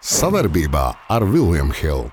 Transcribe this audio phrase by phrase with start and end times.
[0.00, 2.08] Savarbībā ar Vilniņu Hildu.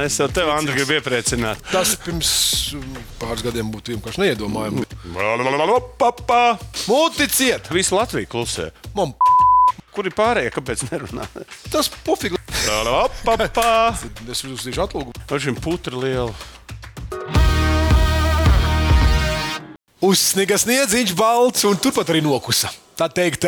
[0.00, 1.60] Es jau tevi, Andri, gribu iepriecināt.
[1.70, 2.30] Tas pirms
[2.74, 2.84] um,
[3.20, 4.86] pāris gadiem būtu vienkārši neiedomājami.
[6.88, 7.68] Multiciet!
[7.70, 8.70] Visu Latviju klusē.
[8.96, 9.12] Man
[9.94, 10.50] Kur ir pārējie?
[10.54, 11.26] Kāpēc nerunā?
[11.70, 12.38] tas pofīgi.
[14.30, 15.14] Es uzsīšu atlūgu.
[15.30, 16.34] Ar šim putru lielu.
[20.00, 22.70] Uzsniga sniedziņš balts un turpat arī nokusa.
[23.00, 23.46] Tā teikt,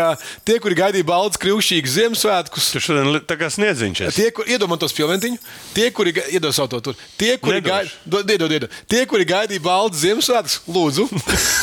[0.48, 4.01] tie, kuri gaidīja balts, krūšīgus Ziemassvētkus, Tu šodien tā kā sniedziņš.
[4.16, 5.37] Tie, kur iedomā tos pilventiņu,
[5.77, 7.69] tie, kuri ga- iedod savu to tur, tie, kuri Nedošu.
[7.69, 11.05] gaidīja, iedod, iedod, tie, kuri gaidīja baltu Ziemassvētkus, lūdzu,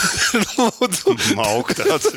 [0.59, 1.17] lūdzu.
[1.39, 2.13] Mauka tāds.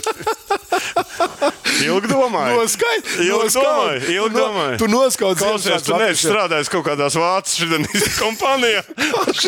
[1.82, 2.59] Ilgi domāju.
[2.60, 4.76] Noskaidro, Ilgi domāju, ilgi domāju.
[4.82, 7.80] Tu noskaidro, Klausies, tu neesi strādājis kaut kādās vācu šitā
[8.23, 8.84] kompānijā.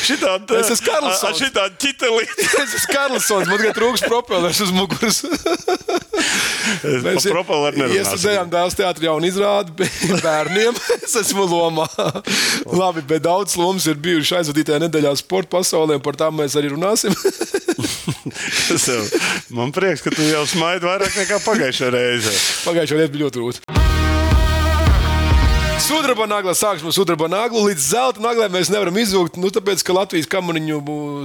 [0.00, 1.38] Šitā, Es esmu Karlsons.
[1.42, 2.24] Šitā ķitelī.
[2.40, 5.20] Es esmu Karlsons, man tikai trūks propelers uz muguras.
[6.80, 7.24] Mēs
[7.76, 7.96] nerunāsim.
[8.00, 9.88] iestrādājām dēls teātrī jaunu izrādi
[10.24, 10.76] bērniem.
[11.00, 11.86] Es esmu lomā.
[12.70, 16.72] Labi, bet daudz lomas ir bijušas aizvadītajā nedēļā sporta pasaulē, un par tām mēs arī
[16.74, 17.14] runāsim.
[18.70, 19.04] Jau-
[19.56, 22.34] Man prieks, ka tu jau smaidi vairāk nekā pagājušajā reizē.
[22.68, 23.79] Pagājušā lieta bija ļoti rūta.
[25.80, 27.62] Sudraba nagla, sāksim ar sudraba naglu.
[27.66, 30.76] Līdz zelta naglai mēs nevaram izvilkt, nu, tāpēc, ka Latvijas kamaniņu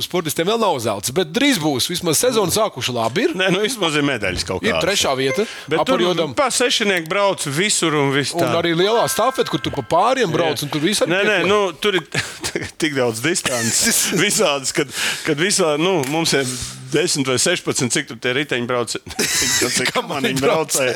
[0.05, 1.11] sportistiem vēl nav zelts.
[1.15, 1.89] Bet drīz būs.
[1.91, 3.27] Vismaz sezona sākuši labi.
[3.27, 4.85] Ir, Nē, nu vismaz ir medaļas kaut ir kādas.
[4.87, 5.45] trešā vieta.
[5.69, 6.33] Bet tur Apariodam.
[6.37, 10.63] pa sešnieku brauc visur un viss Un arī lielā stāfeta, kur tu pa pāriem brauc,
[10.65, 12.07] un tur viss arī Nē, nē, nu, tur ir
[12.81, 14.05] tik daudz distances.
[14.23, 14.89] Visādas, kad,
[15.27, 16.47] kad visā, nu, mums ir
[16.95, 18.19] 10 vai 16, cik tur.
[18.23, 20.95] Cik, cik kamaniņi braucēji.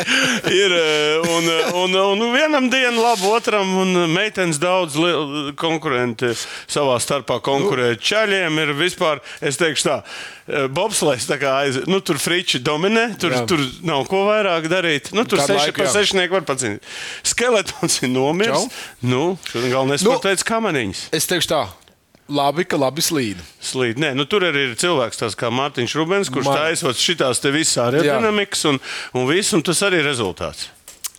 [0.55, 1.49] Ir, eh, un,
[1.83, 4.95] un, un vienam dienu labi, otram, un meitenes daudz
[5.59, 6.31] konkurenti
[6.69, 7.93] savā starpā konkurē.
[7.99, 9.97] Čaļiem ir vispār, es teikšu tā,
[10.47, 13.43] eh, bobslēs tā kā aiz, nu, tur friči dominē, tur, Jā.
[13.49, 15.11] tur nav ko vairāk darīt.
[15.15, 16.85] Nu, tur seši, pa sešnieku var pacīnīt.
[17.27, 18.55] Skeletons ir nomiris.
[18.55, 18.69] Čau.
[19.09, 21.09] Nu, šodien galvenais Nu, sports kamaniņš.
[21.15, 21.61] Es teikšu tā,
[22.29, 23.39] labi, ka labi slīd.
[23.63, 23.99] Slīd.
[24.01, 27.77] Nē, nu, tur arī ir cilvēks, tāds kā Mārtiņš Rubens, kurš Man- taisot šitās visas
[27.83, 28.79] aerodinamikas un,
[29.17, 30.69] un viss, un tas arī ir rezultāts.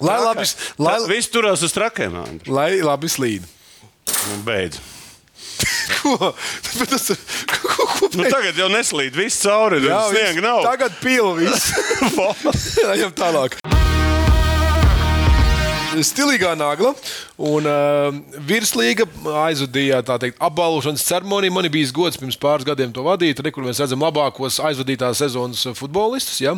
[0.00, 0.46] Lai labi,
[0.80, 0.94] lai.
[1.10, 2.48] Viss turās uz trakiem, Andri.
[2.50, 3.44] lai labi slīd.
[4.30, 4.80] Nu, beidz.
[6.00, 6.32] Ko?
[6.88, 7.10] Tas,
[7.50, 10.62] ko, ko Nu, tagad jau neslīd, viss cauri, Jā, sniega nav.
[10.64, 11.68] Tagad pila viss.
[12.94, 13.58] Ejam tālāk.
[15.90, 16.92] Stilīgā nagla
[17.42, 18.14] un uh,
[18.46, 19.08] virslīga
[19.42, 21.54] aizvadīja teikt, apbalvošanas ceremoniju.
[21.56, 23.40] Man bija gods pirms pāris gadiem to vadīt.
[23.40, 26.38] Tur mēs redzam labākos aizvadītās sezonas futbolistus.
[26.44, 26.54] Ja?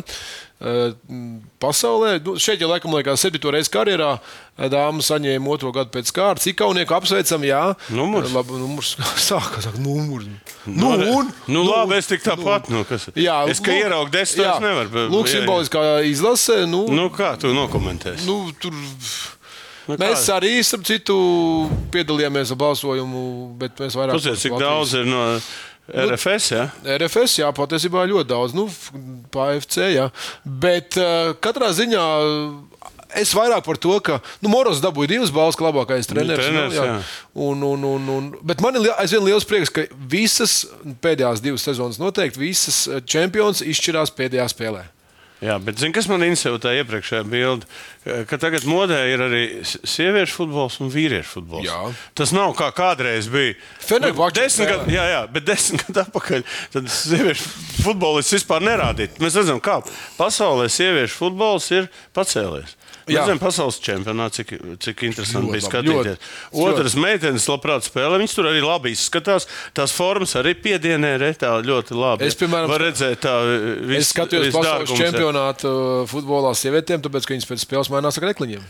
[1.63, 2.17] Pasaulē.
[2.23, 3.39] Nu, šeit jau laikam liekas, 7.
[3.51, 6.47] reizes karjerā eh, dāma saņēma otro gadu pēc kārtas.
[6.51, 7.61] Ikaunieku apsveicam, jā.
[7.91, 8.31] Numurs?
[8.35, 8.93] Labi, numurs.
[9.27, 10.31] Sākās ar numuru.
[10.65, 11.29] Nu, un?
[11.51, 12.71] Nu, labi, es tik tāpat.
[12.71, 13.09] Nu, kas...
[13.19, 15.05] Jā, es kā ieraugu desmit, jā, es nevaru.
[15.11, 16.63] Lūk, simboliskā izlase.
[16.69, 18.27] Nu, Nu, kā tu nokomentēsi?
[18.29, 18.75] nu, tur,
[19.83, 20.37] Nu, mēs kā?
[20.37, 21.13] arī, starp citu,
[21.91, 23.23] piedalījāmies ar balsojumu,
[23.59, 25.23] bet mēs vairāk Pasies, cik daudz ir no
[25.91, 26.67] RFS, jā?
[26.69, 26.97] Ja?
[26.97, 28.53] RFS, jā, patiesībā ļoti daudz.
[28.55, 28.69] Nu,
[29.33, 30.07] PFC, jā.
[30.45, 32.05] Bet uh, katrā ziņā.
[33.19, 36.47] Es vairāk par to, ka nu, Moros dabūja divas balvas, kā labākais treneris.
[36.47, 36.85] treneris, nu, jā.
[36.87, 36.95] jā.
[37.45, 40.63] un, un, un, un, bet man ir aizvien liels prieks, ka visas
[41.03, 44.81] pēdējās divas sezonas noteikti visas eh, čempions izšķirās pēdējā spēlē.
[45.43, 46.23] Jā, bet zini, kas man
[46.63, 47.67] tā iepriekšējā bilde?
[48.29, 51.67] Ka tagad modē ir arī sieviešu futbols un vīriešu futbols.
[51.67, 51.79] Jā.
[52.15, 53.57] Tas nav kā kādreiz bija.
[53.83, 54.13] Spēlē.
[54.69, 56.45] gadu, jā, jā, bet desmit gadu atpakaļ
[56.75, 57.51] tad sieviešu
[57.83, 59.17] futbolists vispār nerādīja.
[59.23, 59.81] Mēs redzam, kā
[60.19, 62.77] pasaulē sieviešu futbols ir pacēlies.
[63.07, 64.53] Redzam, pasaules čempionātā, cik,
[64.83, 66.29] cik interesanti Ļoti bija skatīties.
[66.53, 66.67] ļoti.
[66.67, 69.47] Otras meitenes labprāt spēlē, viņas tur arī labi izskatās.
[69.75, 72.29] Tās formas arī piedienē, re, tā ļoti labi.
[72.29, 73.35] Es, piemēram, Var redzēt, tā
[73.83, 78.21] vis, Es skatījos viss pasaules čempionātu uh, futbolā sievietēm, tāpēc, ka viņas pēc spēles mainās
[78.21, 78.63] ar ekliņiem.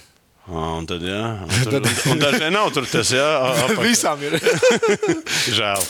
[0.44, 3.84] Ah, Un tad, jā, un, tur, un, dažiem nav tur tas, jā, apakšā.
[3.86, 4.36] Visām ir.
[5.60, 5.86] Žēl.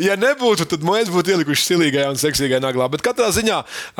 [0.00, 2.86] Ja nebūtu, tad mēs būtu ielikuši stilīgajā un seksīgajā naglā.
[2.92, 3.58] Bet katrā ziņā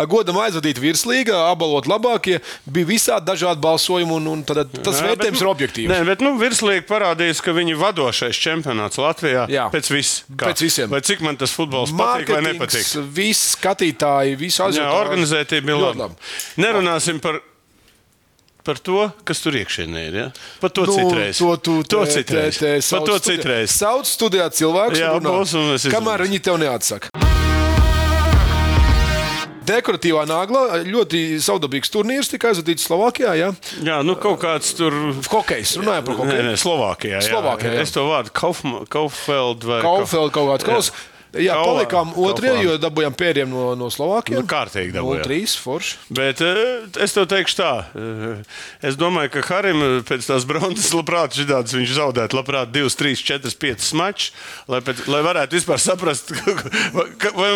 [0.08, 5.36] godam aizvadīt virslīgā, apbalvot labākie, bija visādi dažādi balsojumi, un, un tad, tas Jā, vērtējums
[5.36, 5.92] bet, ir objektīvs.
[5.92, 9.68] Nē, bet nu, virslīgi parādījis, ka viņi vadošais čempionāts Latvijā Jā.
[9.74, 10.92] pēc, vis, kā, Pēc visiem.
[10.92, 12.88] Vai cik man tas futbols patīk vai nepatīk?
[13.12, 15.00] Visi skatītāji, visi aizjūtāji.
[15.04, 16.12] organizētība bija laba.
[16.62, 17.42] Nerunāsim par,
[18.64, 20.14] par to, kas tur iekšienē ir.
[20.14, 20.26] Ja?
[20.60, 21.38] Par to Nu, citreiz.
[21.38, 22.58] To, tu, to te- citreiz.
[22.58, 23.70] te- te Par to studijā- citreiz.
[23.70, 24.48] Sauc studijā
[25.00, 27.08] Jā, un es kamēr viņi tev neatsaka.
[29.62, 33.34] Dekoratīvā nagla ļoti savdabīgs turnīrs tika aizvadīts Slovākijā.
[33.38, 33.52] Ja?
[33.86, 34.90] Jā, nu kaut kāds tur.
[35.30, 36.42] Hokejs, runājot par Nē, hokeju.
[36.48, 37.20] nē, Slovākijā.
[37.22, 37.28] jā.
[37.30, 37.84] Slovākijā, jā.
[37.86, 38.32] Es to vārdu
[38.90, 40.90] Kaufeld vai Kaufeld kaut kāds.
[41.40, 44.36] Jā, palikām otrajā, jo dabūjām pēriem no, no Slovākiem.
[44.36, 45.22] Nu, kārtīgi dabūjām.
[45.24, 45.94] 3 forši.
[46.12, 46.58] Bet eh,
[47.00, 47.70] es tev teikšu tā.
[47.96, 52.36] eh, Es domāju, ka Harim eh, pēc tās bronzas labprāt šitādus viņš zaudētu.
[52.36, 54.32] Labprāt 2, 3, 4, 5 mačus,
[54.68, 56.34] lai, pēc, lai varētu vispār saprast,
[57.22, 57.48] ka, vai,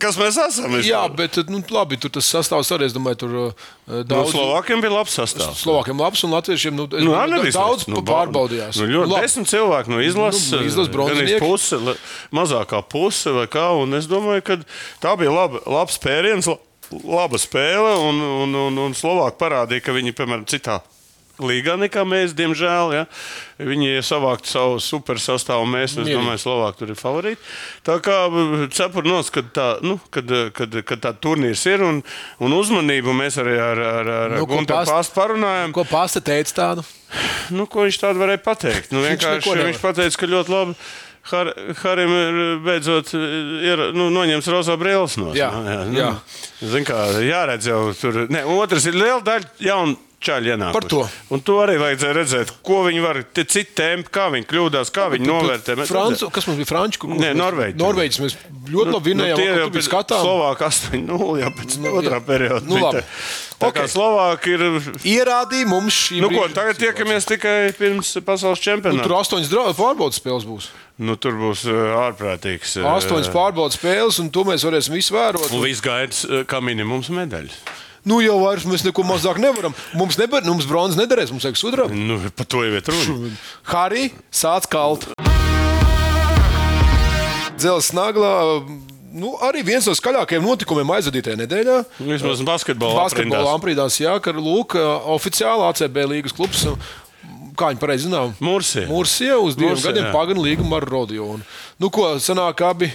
[0.00, 0.70] kas mēs esam.
[0.72, 0.88] vispār.
[0.88, 4.30] Jā, bet nu, labi, tur tas sastāvs arī, es domāju, tur uh, No daudz.
[4.30, 5.64] Slovākiem bija labs sastāvs.
[5.64, 7.88] Slovākiem labs un latviešiem nu, Nu, nebija daudz.
[7.90, 8.78] Nu, pārbaudījās.
[8.78, 9.24] Nu, ļoti labi.
[9.26, 10.44] desmit cilvēki no izlases.
[10.54, 11.96] Nu, izlases gan iz puse, la-
[12.38, 13.66] mazākā puse vai kā.
[13.98, 14.56] Es domāju, ka
[15.02, 16.58] tā bija laba, labs pēriens, la-
[17.04, 17.98] laba spēle.
[18.06, 20.80] Un, un, un, un Slovāki parādīja, ka viņi, piemēram, citā.
[21.40, 22.90] Līgā nekā mēs, diemžēl.
[22.92, 23.06] Ja?
[23.64, 25.64] Viņi savāktu savu super sastāvu.
[25.72, 27.40] Mēs, es domāju, Slovāki tur ir favorīti.
[27.86, 28.18] Tā kā
[28.76, 32.02] cepurnos, kad, tā, nu, kad, kad, kad tā turnīrs ir un,
[32.44, 35.72] un uzmanību mēs arī ar, ar, ar Nu, Gunteru Pastu parunājam.
[35.72, 36.84] Ko pasta teica tādu?
[37.56, 38.92] Nu, ko viņš tādu varēja pateikt?
[38.92, 39.70] Nu, Viņš vienkārši nevar.
[39.70, 40.76] viņš pateica, ka ļoti labi.
[41.30, 45.50] Har, Harim ir beidzot ir, nu, noņemts rozā brīvs no Jā,
[45.94, 46.12] jā.
[46.72, 48.24] Zin kā, jāredz jau tur.
[48.32, 50.76] Ne, otrs ir liela daļa jaunu čaļu ienākuši.
[50.76, 51.02] Par to.
[51.34, 55.06] Un to arī vajadzēja redzēt, ko viņi var, te citi tempi, kā viņi kļūdās, kā
[55.14, 55.76] viņi novērtē.
[55.88, 57.08] Francu, kas mums bija Franču?
[57.16, 57.78] Nē, Norvēģi.
[57.80, 58.36] Norvēģis mēs
[58.70, 59.36] ļoti labi vinējām.
[59.36, 60.24] Nu, tie Nu, jau bija skatām.
[60.26, 62.24] Slovākija 8-0 jau pēc Nu, otrā jā.
[62.28, 62.66] perioda.
[62.68, 63.00] Nu, labi.
[63.00, 63.06] tā.
[63.60, 63.84] Tā kā.
[63.92, 64.62] Slovāki ir.
[65.04, 66.84] Ierādīja mums šī Nu, ko, brīža tagad situāciju.
[66.86, 69.04] tiekamies tikai pirms pasaules Nu, čempionāta.
[69.04, 70.70] tur astoņas pārbaudas spēles būs.
[71.00, 72.76] Nu, tur būs uh, ārprātīgs.
[72.80, 75.48] uh, Astoņas pārbaudas spēles, un to mēs varēsim visu vērot.
[75.52, 77.56] Un viss gaidīs, uh, kā minimums medaļas.
[78.08, 79.74] Nu, jau vairs mēs neko mazāk nevaram.
[79.98, 81.92] Mums, nebar, nu, mums bronzas nederēs, mums vajag sudraba.
[81.92, 83.32] Nu, par to jau ir runa.
[83.68, 85.04] Harī, sāc kalt.
[87.60, 88.32] Dzelzs naglā.
[89.10, 91.76] Nu, arī viens no skaļākajiem notikumiem aizvadītajā nedēļā.
[91.98, 93.04] Vismaz basketbolā.
[93.04, 94.78] Basketbolā aprīdās, jā, ka lūk,
[95.16, 96.64] oficiāli ACB līgas klubs.
[97.58, 98.32] Kā viņi pareizi zinām?
[98.40, 98.86] Mursija.
[98.88, 100.12] Mursija uz diviem Mursija, gadiem jā.
[100.14, 101.44] pagana līgumu ar Rodionu.
[101.82, 102.88] Nu, ko sanāk abi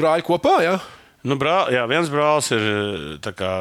[0.00, 0.56] brāļi kopā?
[0.64, 0.78] Jā?
[1.26, 2.64] Nu, brā, jā, viens brālis ir
[3.34, 3.52] kā,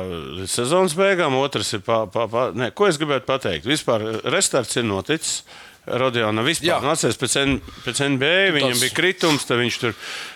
[0.51, 1.81] sezonas beigām, otrs ir.
[1.85, 3.65] Pa, pa, pa, ne, ko es gribētu pateikt?
[3.69, 5.41] Vispār restarts ir noticis.
[5.85, 6.77] Rodiona vispār Jā.
[6.81, 8.51] nu, pēc, N, pēc NBA.
[8.55, 9.93] Viņam Tas- bija kritums, tad viņš tur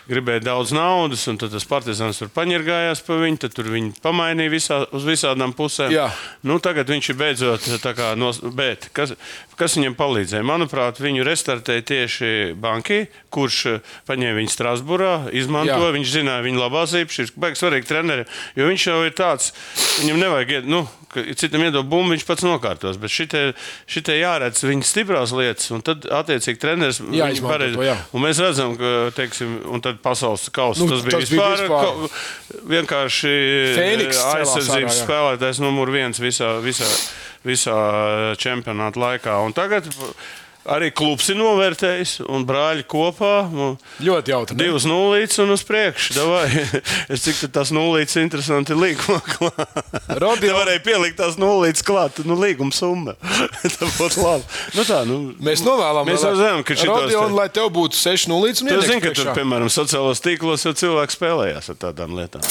[0.10, 3.40] gribēja daudz naudas, un tad tas partizāns tur paņirgājās pa viņu.
[3.46, 5.92] Tad tur viņi pamainīja visā, uz visādām pusēm.
[5.94, 6.10] Jā.
[6.44, 7.70] Nu, tagad viņš ir beidzot
[8.18, 8.40] nos...
[8.40, 9.14] Bet kas,
[9.58, 10.46] kas viņam palīdzēja?
[10.46, 13.80] Manuprāt, viņu restartēja tieši banki, kurš eh,
[14.10, 15.94] paņēma viņu Strasburā, izmantoja.
[15.98, 18.26] Viņš zināja viņa labās īpašības, baigs svarīgi treneri.
[18.58, 19.54] Jo viņš jau ir tāds,
[20.04, 22.98] viņam nevajag, ied- nu, ka citam iedot bumbu, viņš pats nokārtos.
[23.02, 23.10] Bet
[23.90, 27.18] šitie jāredz viņa stiprās lietas, un tad attiecīgi treneris viņu
[27.50, 27.78] pareizi-
[28.26, 29.58] mēs redzam, ka, teiksim,
[30.06, 31.84] pasaules kausa Nu, tas bija tas bija vispār, vispār.
[31.86, 32.10] ko-
[32.76, 33.34] vienkārši
[33.76, 36.88] cēlās aizsardzības spēlētājs numur viens visā, visā,
[37.46, 37.78] visā
[38.38, 39.40] čempionāta laikā.
[39.46, 39.88] Un tagad
[40.70, 43.34] arī klubs ir novērtējis, un brāļi kopā.
[44.06, 44.58] Ļoti jautri.
[44.60, 46.16] Divas nulītes un uz priekšu.
[47.14, 49.90] Es cik tas nulītes interesanti līgumā klāt.
[50.40, 53.16] Te varēja pielikt tās nulītes klāt, nu līguma summa.
[53.76, 54.46] tā būtu labi.
[54.78, 55.20] Nu tā, nu.
[55.44, 59.02] Mēs novēlam, Mēs jau zinām, ka Rodion, te- lai tev būtu 6-0 līdz Tu zini,
[59.04, 62.46] ka tur, piemēram, sociālajos tīklos jau cilvēki spēlējās ar tādām lietām.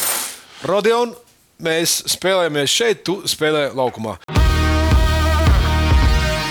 [0.68, 1.14] Rodion,
[1.62, 4.18] mēs spēlējamies šeit, tu spēlē laukumā.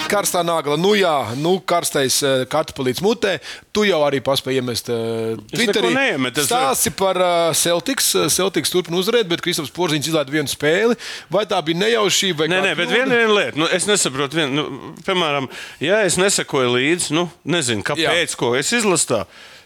[0.07, 3.37] Karstā nagla, nu jā, nu karstais eh, kartupelīts mutē.
[3.75, 5.91] Tu jau arī paspēji iemest uh, Twitterī.
[6.31, 8.13] es- Stāsti par uh, Celtics.
[8.15, 10.95] Eh, Celtics turpina uzvarēt, bet Kristaps Porziņš izlaida vienu spēli.
[11.33, 12.45] Vai tā bija nejaušība?
[12.45, 15.47] vai Nē, nē, bet viena, viena lieta, nu, es nesaprotu, vien, nu, piemēram,
[15.83, 18.37] ja es nesakoju līdzi, nu, nezinu, kāpēc, Jā.
[18.39, 19.21] ko es izlasu tā,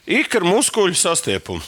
[0.07, 1.67] ikra muskuļu sastiepums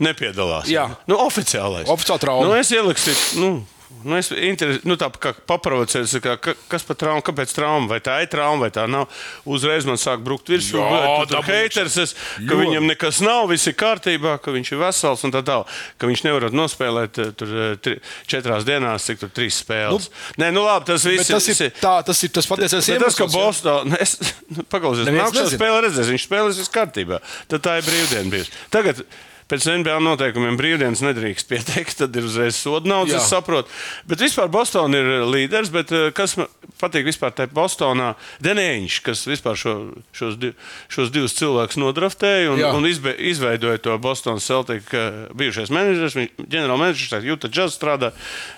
[0.00, 0.68] nepiedalās.
[0.70, 0.88] Jā.
[1.10, 1.86] Nu, oficiālais.
[1.92, 2.46] Oficiāla trauma.
[2.48, 3.50] Nu, es ieliku, nu,
[4.04, 8.28] nu, es interes, nu, paprovocēju, kā, ka- kas par traumu, kāpēc trauma, vai tā ir
[8.32, 9.08] trauma, vai tā nav.
[9.44, 11.44] Uzreiz man sāk brukt virsū, dabūjām.
[11.44, 12.60] haters, es, ka Jo.
[12.62, 15.66] viņam nekas nav, viss ir kārtībā, ka viņš ir vesels un tā tālāk.
[15.98, 20.08] Ka viņš nevar nospēlēt eh, tur eh, tri, četrās dienās, cik tur trīs spēles.
[20.38, 23.14] Nu, Nē, nu labi, tas viss tas ir, tā, tas ir tas patiesais Bet tas,
[23.18, 23.36] ka iemesls.
[23.36, 24.16] Bostonā, es
[24.70, 27.20] paklausījos, Neviens nākamā spēle redzēs, viņš spēlēs viss kārtībā.
[27.50, 28.50] Tad tā ir brīvdiena bijusi.
[28.72, 29.04] Tagad
[29.50, 33.22] pēc NBA noteikumiem brīvdienas nedrīkst pieteikt, tad ir uzreiz soda naudas, Jā.
[33.24, 33.70] es saprotu.
[34.08, 38.14] Bet vispār Bostonā ir līderis, bet eh, kas man patīk vispār tajā Bostonā,
[38.44, 39.74] Denēņš, kas vispār šo,
[40.16, 40.54] šos, div,
[40.92, 42.72] šos divus cilvēkus nodraftēja un, Jā.
[42.76, 48.14] un izbe, izveidoja to Bostonas Celtic eh, bijušais menedžers, ģenerālmenedžers, tā Juta Džaz strādā.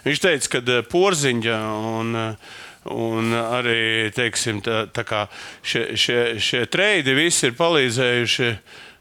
[0.06, 1.62] Viņš teica, ka eh, Porziņģa
[1.94, 5.04] un eh, Un arī teiksim, tā, tā
[5.62, 8.48] šie, šie, šie treidi visi ir palīdzējuši.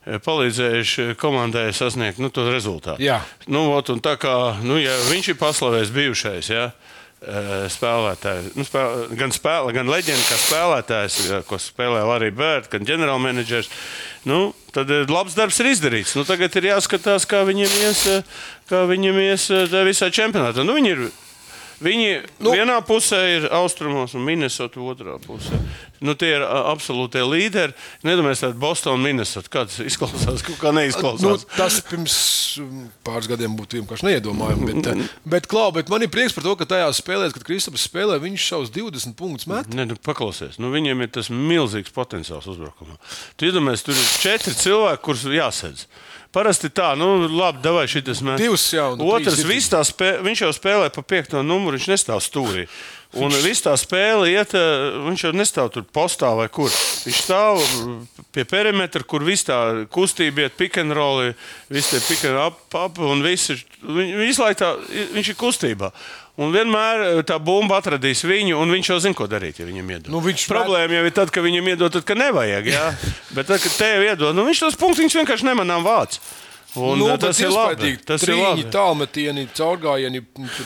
[0.02, 3.04] Palīdzējuši komandai sasniegt nu, to rezultātu.
[3.04, 3.20] Jā.
[3.46, 4.34] Nu, ot, tā kā
[4.66, 6.64] nu, ja viņš ir paslavējis bijušais, ja,
[7.22, 8.56] eh, spēlētāji.
[8.58, 13.70] Nu, spēl, gan spēlē, gan leģenda, kā spēlētājs, eh, ko spēlē arī Bērta, gan ģenerālmenedžers.
[14.24, 16.14] Nu, tad eh, labs darbs ir izdarīts.
[16.18, 18.24] Nu, tagad ir jāskatās, kā viņiem ies, eh,
[18.70, 20.66] kā viņiem ies eh, visā čempionātā.
[20.66, 21.08] Nu, viņi ir
[21.82, 22.10] Viņi
[22.44, 25.58] nu, vienā pusē ir austrumos un Minnesota otrā pusē.
[26.02, 27.76] Nu, tie ir ā, absolūtie līderi.
[28.06, 29.50] Nedomājiet, tāda Bostonā, Minnesota.
[29.54, 30.42] Kā tas izklausās?
[30.62, 31.46] Kā Nu, neizklausās.
[31.54, 32.16] tas pirms
[32.62, 34.70] um, pāris gadiem būtu vienkārši neiedomājami.
[34.72, 37.86] Bet, eh, bet, klau, bet man ir prieks par to, ka tajās spēlēs, kad Kristaps
[37.90, 39.70] spēlē, viņš šaus 20 punktus met.
[39.78, 42.98] Ne, nu, paklausies, nu, viņiem ir tas milzīgs potenciāls uzbrukumā.
[43.38, 45.86] Tu iedomājies, tur ir četri cilvēki, kurus jāsadz.
[46.32, 48.40] Parasti tā, nu, labi, vai šis mēs.
[48.40, 52.22] Divs jau, nu, Otrs, viss tā spē, viņš jau spēlē pa piekto numuru, viņš nestāv
[52.24, 52.68] stūrī.
[53.20, 56.72] Un viss tā spēle iet, eh, viņš jau nestāv tur postā vai kur.
[56.72, 57.60] Viņš stāv
[58.32, 59.58] pie perimetra, kur viss tā
[59.92, 61.34] kustība iet, pick and roll,
[61.68, 64.72] viss tie pick and up, up un viss ir, visu laiku tā,
[65.12, 65.92] viņš ir kustībā.
[66.40, 69.92] Un vienmēr eh, tā bumba atradīs viņu, un viņš jau zina, ko darīt, ja viņam
[69.92, 70.12] iedod.
[70.14, 72.72] Nu, viņš Problēma jau ir tad, ka viņam iedod, tad, ka nevajag.
[72.72, 72.86] Jā?
[73.36, 76.22] Bet tad, kad tev iedod, nu, viņš tos punktus vienkārši nemanām vāc.
[76.72, 77.98] Un, nu, nu, tas ir labi.
[78.08, 78.64] Tas ir labi.
[78.72, 80.22] tālmetieni, caurgājieni.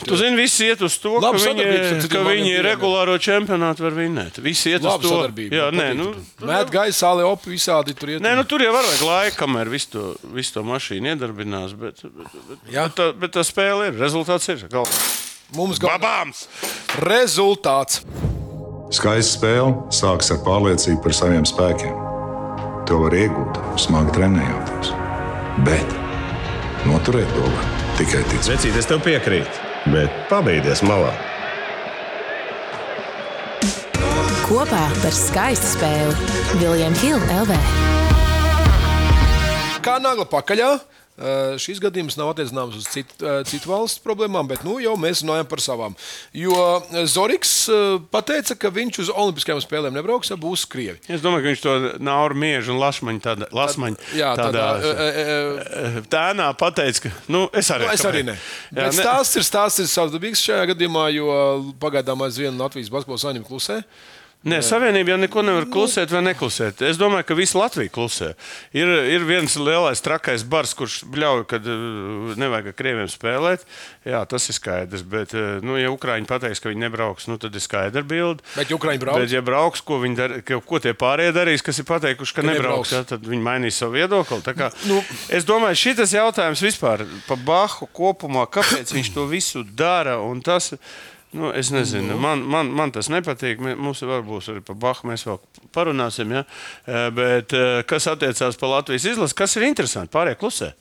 [0.06, 4.38] Tu zini, visi iet uz to, Laba ka viņi, ka viņi regulāro čempionātu var vinēt.
[4.46, 5.16] Visi iet Labi uz to.
[5.16, 5.58] sadarbība.
[5.58, 6.04] Jā, man nē, patīk.
[6.44, 8.22] nu, Mēt gaisa, sāli opi, visādi tur iet.
[8.22, 10.04] Nē, nu, tur jau var vajag laika, kamēr visu to,
[10.38, 11.74] visu to mašīnu iedarbinās.
[11.74, 12.86] Bet, bet, bet, Jā.
[12.86, 13.98] bet, tā, bet tā spēle ir.
[14.06, 14.62] Rezultāts ir.
[14.70, 14.86] Gal...
[15.58, 16.46] Mums gan Babāms!
[17.06, 18.04] rezultāts.
[18.94, 21.98] Skaista spēle sākas ar pārliecību par saviem spēkiem.
[22.86, 24.92] To var iegūt, smagi trenējoties.
[25.66, 25.95] Bet
[26.90, 28.52] noturēt to var tikai ticēt.
[28.56, 29.64] Vecīt, es tev piekrītu,
[29.94, 31.14] bet pabeigties malā.
[34.46, 37.56] Kopā par skaistu spēli Viljams Hilde LV.
[39.86, 40.70] Kā nagla pakaļā.
[41.16, 45.22] Uh, šis gadījums nav attiecināms uz citu, uh, citu valstu problēmām, bet nu, jau mēs
[45.24, 45.94] runājam par savām.
[46.36, 46.58] Jo
[47.08, 51.00] Zorigs uh, teica, ka viņš uz Olimpiskajām spēlēm nebrauks, ja būs Krievi.
[51.08, 56.50] Es domāju, ka viņš to nauru miežu un lasmaņu tādā, lasmaņu, Jā, tādā, tādā tēnā
[56.60, 58.36] pateica, ka nu, es arī, Nu, es arī ne.
[58.36, 61.32] Jā, Bet stāsts ir stāsts ir savdabīgs šajā gadījumā, jo
[61.80, 63.80] pagaidām aizvien Latvijas basketbola saimnieks klusē.
[64.46, 66.84] Nē, savienība jau neko nevar klusēt vai neklusēt.
[66.86, 68.28] Es domāju, ka visa Latvija klusē.
[68.78, 73.64] Ir, ir viens lielais trakais bars, kurš ļauj, kad uh, nevajag ar krieviem spēlēt.
[74.06, 75.02] Jā, tas ir skaidrs.
[75.10, 78.46] Bet, uh, nu, ja Ukrāņi pateiks, ka viņi nebrauks, nu, tad ir skaidra bilde.
[78.54, 79.24] Bet ja Ukraiņi brauks?
[79.26, 82.48] Bet, ja brauks, ko, dar, ka- ko tie pārējie darīs, kas ir pateikuši, ka, Ka
[82.52, 82.94] nebrauks, nebrauks.
[82.94, 84.44] jā, tad viņi mainīs savu viedokli.
[84.56, 85.02] Kā, Nu.
[85.34, 90.20] es domāju, šis jautājums vispār par Bahu kopumā, kāpēc viņš to visu dara.
[90.22, 90.76] un Tas,
[91.36, 92.20] Nu, es nezinu, nu.
[92.22, 93.60] man, man, man tas nepatīk.
[93.60, 95.40] Mums vēl būs arī par Bahu, mēs vēl
[95.76, 96.32] parunāsim.
[96.32, 96.46] Ja?
[97.16, 97.56] Bet
[97.90, 100.14] kas attiecās par Latvijas izlasi, kas ir interesanti?
[100.16, 100.72] Pārējie klusē.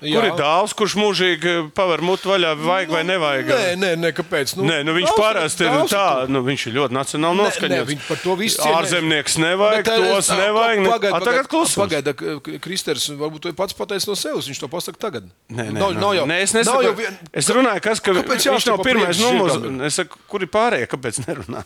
[0.00, 0.14] Jā.
[0.16, 3.50] Kur ir dāvs, kurš mūžīgi paver mutu vaļā, vajag vai nevajag?
[3.50, 4.54] Nē, nē, nē kāpēc?
[4.56, 7.88] Nu, Nē, nu viņš parasti ir tā, nu viņš ir ļoti nacionāli noskaņots.
[7.90, 10.80] viņš par to visu cieņ- Ārzemnieks nevajag, Bet, eh, tos es- nevajag.
[10.80, 11.76] ne- Pagaid, A, Tagad klusums.
[11.84, 12.14] Pagaida,
[12.60, 14.48] Kristers, varbūt to pats pateicis no sevis.
[14.48, 15.28] Viņš to pasaka tagad.
[15.52, 17.18] Nē, nē, nav, nav jau, nē, es nesaku, jau vien...
[17.34, 19.84] es runāju, kas, ka Kāpēc viņš nav pirmais numurs.
[19.84, 21.60] Es saku, kur ir pārējie, kāpēc nerunā?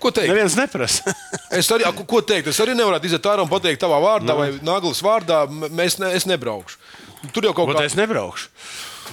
[0.00, 0.32] ko teikt?
[0.32, 1.04] Neviens neprasa.
[1.54, 4.40] Es arī, a, ko- teikt, es arī nevaru iziet ārā un pateikt tavā vārdā Nu.
[4.40, 5.44] vai naglas vārdā.
[5.70, 6.76] Mēs ne, es nebraukšu.
[7.32, 8.50] Tur jau kaut Bet kā es nebraukšu.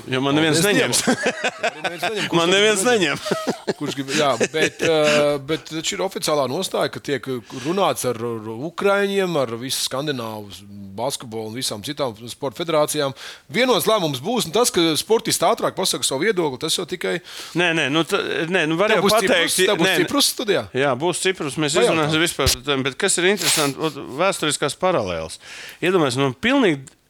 [0.09, 1.01] Jo man neviens neņems.
[1.03, 3.19] Neņem, Man neviens neņem?
[3.79, 7.27] Kurš grib, jā, bet, eh, bet šī ir oficiālā nostāja, ka tiek
[7.65, 8.17] runāts ar,
[8.71, 10.51] Ukrāņiem, ar visu skandināvu
[10.97, 13.13] basketbolu un visām citām sporta federācijām.
[13.51, 17.19] Vienos lēmums būs, tas, ka sportisti ātrāk pasaka savu viedokli, tas jau tikai
[17.57, 18.19] Nē, nē, nu, ta,
[18.51, 19.57] nē, nu var jau pateikt.
[19.59, 20.65] Tev būs Ciprus studijā.
[20.77, 21.59] Jā, būs Ciprus.
[21.61, 22.55] Mēs izrunāsim vispār.
[22.85, 23.91] Bet kas ir interesanti?
[24.19, 25.39] Vēsturiskās paralēles.
[25.83, 27.00] Iedomājieties, nu, pilnīgi.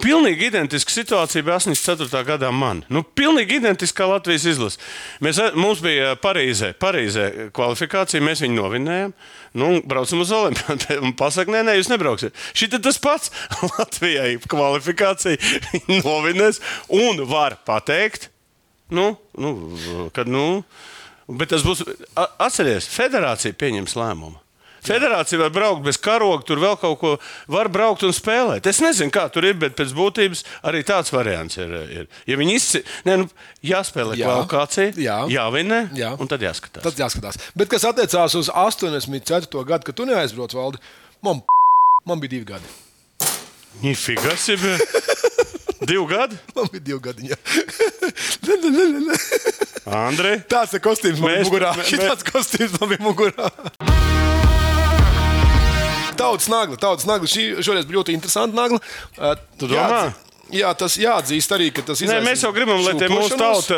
[0.00, 2.24] Pilnīgi identiska situācija bija 84.
[2.26, 2.82] gadā man.
[2.92, 4.80] Nu, pilnīgi identiska kā Latvijas izlase.
[5.24, 7.26] Mēs, mums bija Parīzē, Parīzē
[7.56, 9.14] kvalifikācija, mēs viņu novinējām.
[9.60, 11.00] Nu, braucam uz Olimpiju.
[11.06, 12.36] Un pasakā, nē, nē, jūs nebrauksiet.
[12.56, 13.32] Šī tas pats.
[13.76, 15.40] Latvijai kvalifikācija
[16.04, 18.30] novinēs un var pateikt,
[18.94, 19.56] nu, nu,
[20.14, 20.62] kad, nu,
[21.28, 21.84] bet tas būs.
[22.18, 24.38] Atcerieties, federācija pieņems lēmumu.
[24.86, 27.12] Federācija var braukt bez karoga, tur vēl kaut ko
[27.52, 28.68] var braukt un spēlēt.
[28.70, 31.74] Es nezinu, kā tur ir, bet pēc būtības arī tāds variants ir.
[32.00, 32.10] ir.
[32.30, 32.82] Ja viņi izci...
[33.08, 33.28] Nē, nu,
[33.66, 36.14] jāspēlē jā, kvalifikācija, jā, jāvinē, jā.
[36.20, 36.84] un tad jāskatās.
[36.86, 37.40] Tad jāskatās.
[37.58, 39.64] Bet kas attiecās uz 84.
[39.68, 40.82] gadu, kad tu neaizbrauc valdi,
[41.26, 41.44] man,
[42.08, 42.78] man bija divi gadi.
[43.84, 44.60] Nifigas ir.
[45.80, 46.36] Divi gadi?
[46.54, 47.30] Man bija divi gadi.
[47.30, 47.36] Ja.
[50.06, 50.42] Andrej?
[50.50, 51.72] Tāds ir kostīms man bija mugurā.
[51.78, 51.94] Mēs...
[51.96, 53.48] Tāds kostīms man bija mugurā.
[56.20, 57.30] Tautas nagla, tautas nagla.
[57.30, 58.82] Šī šoreiz bija ļoti interesanta nagla.
[59.58, 59.86] Tu domā?
[59.86, 62.10] jāatzīst- Jā, tas jāatzīst arī, ka tas ir.
[62.26, 63.76] Mēs jau gribam, lai mūsu, tauta,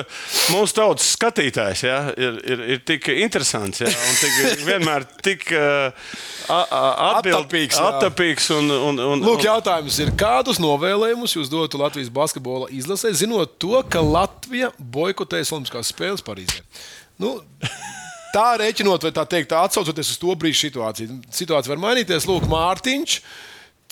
[0.52, 4.38] mūsu tautas skatītājs ja, ir, ir, ir tik interesants ja, un tik,
[4.70, 5.92] vienmēr tik uh,
[6.49, 7.90] atbild, Attapīgs, jā.
[7.90, 13.58] attapīgs un, un, un, Lūk, jautājums ir, kādus novēlējumus jūs dotu Latvijas basketbola izlasē, zinot
[13.61, 16.64] to, ka Latvija boikotēs Olimpiskās spēles Parīzē?
[17.20, 17.37] Nu,
[18.32, 21.18] tā rēķinot, vai tā teikt, tā atsaucoties uz to brīža situāciju.
[21.32, 22.28] Situācija var mainīties.
[22.28, 23.18] Lūk, Mārtiņš.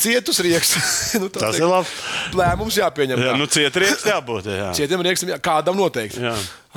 [0.00, 0.75] Cietus rieks.
[1.21, 1.99] nu, Tas teikt, ir labi.
[2.40, 3.21] Lēmums jāpieņem.
[3.21, 4.49] Jā, Jā, nu, cietrieks jābūt.
[4.49, 4.71] Jā.
[4.78, 6.23] Cietiem riekstam, jā, kādam noteikti.
[6.25, 6.35] Jā.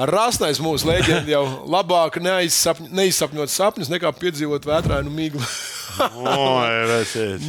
[0.10, 5.44] Rasnais mūsu leģenda jau labāk neizsapņ, neizsapņot sapņus, nekā piedzīvot vētrainu miglu.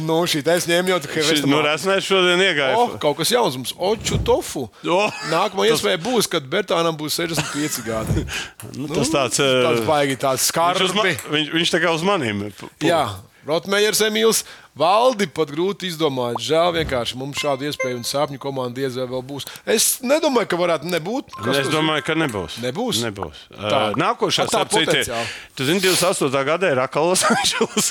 [0.05, 2.75] Nu, šī taisa ņēma jau tikai Šis, nu, Rasnēs šodien iegāja.
[2.77, 4.67] Oh, kaut kas jauns mums, Oču tofu.
[4.85, 8.25] Oh, Nākamā tas- iespēja būs, kad Bertānam būs 65 gadi.
[8.77, 11.33] Nu, tas tāds, tāds eh, baigi, tāds viņš, uz ma, skarbi.
[11.37, 12.45] viņš, viņš tā kā uz maniem.
[12.85, 13.01] Jā,
[13.49, 14.43] Rotmējers Emīls.
[14.75, 16.35] Valdi pat grūti izdomāt.
[16.43, 19.45] Žēl vienkārši mums šādu iespēju un sapņu komandu diez vai būs.
[19.71, 21.31] Es nedomāju, ka varētu nebūt.
[21.39, 22.57] Kas Es domāju, ka nebūs.
[22.59, 22.99] Nebūs?
[23.05, 23.45] nebūs.
[23.55, 23.69] Tā.
[23.95, 24.67] Tādu sapcīte.
[24.75, 25.29] potenciālu.
[25.55, 26.43] Tu zini, 28.
[26.49, 27.87] gadā ir atkal Losandželos.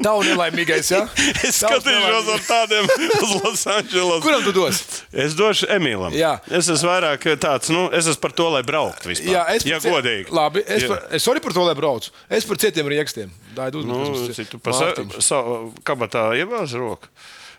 [0.00, 1.02] Tavu nelaimīgais, jā?
[1.46, 2.88] Es Tavs skatīšos ar tādiem
[3.26, 4.24] uz Losandželos.
[4.24, 4.80] Kuram tu dos?
[5.12, 6.16] Es došu Emīlam.
[6.16, 6.38] Jā.
[6.48, 9.34] Es esmu vairāk tāds, nu, es esmu par to, lai brauktu vispār.
[9.36, 10.32] Jā, es ja godīgi.
[10.32, 10.94] Labi, es, Jā.
[10.94, 12.16] par, es arī par to lai braucu.
[12.32, 13.28] Es par citiem riekstiem.
[13.56, 14.34] Daidu Nu, uzmanību.
[14.36, 14.92] cik tu pa sa-
[15.24, 17.08] sa- kabatā iebāz roku.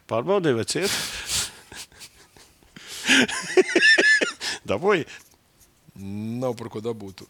[0.07, 0.91] Pārbaudīji, vai ciet?
[4.67, 5.05] Dabūji.
[6.39, 7.23] Nav par ko dabūt.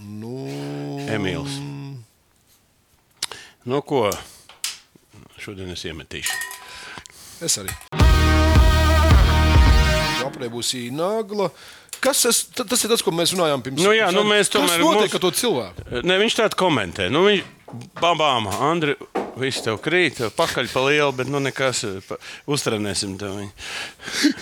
[0.00, 0.46] Nu,
[1.12, 1.56] Emīls.
[3.68, 4.06] Nu, ko?
[5.40, 6.32] Šodien es iemetīšu.
[7.44, 7.72] es arī.
[10.24, 11.50] Aprē būs īnagla.
[12.00, 12.22] Kas
[12.56, 15.14] ta- tas ir tas, ko mēs runājām pirms Nu jā, nu mēs Kas tomēr notiek
[15.18, 16.02] ar to cilvēku?
[16.08, 17.10] Ne, viņš tādu komentē.
[17.12, 17.44] Nu, viņš
[18.00, 18.96] babām, Andri,
[19.38, 22.16] viss tev krīt, tev pakaļ pa lielu, bet nu nekas, pa,
[22.50, 23.52] uztrenēsim tev viņu.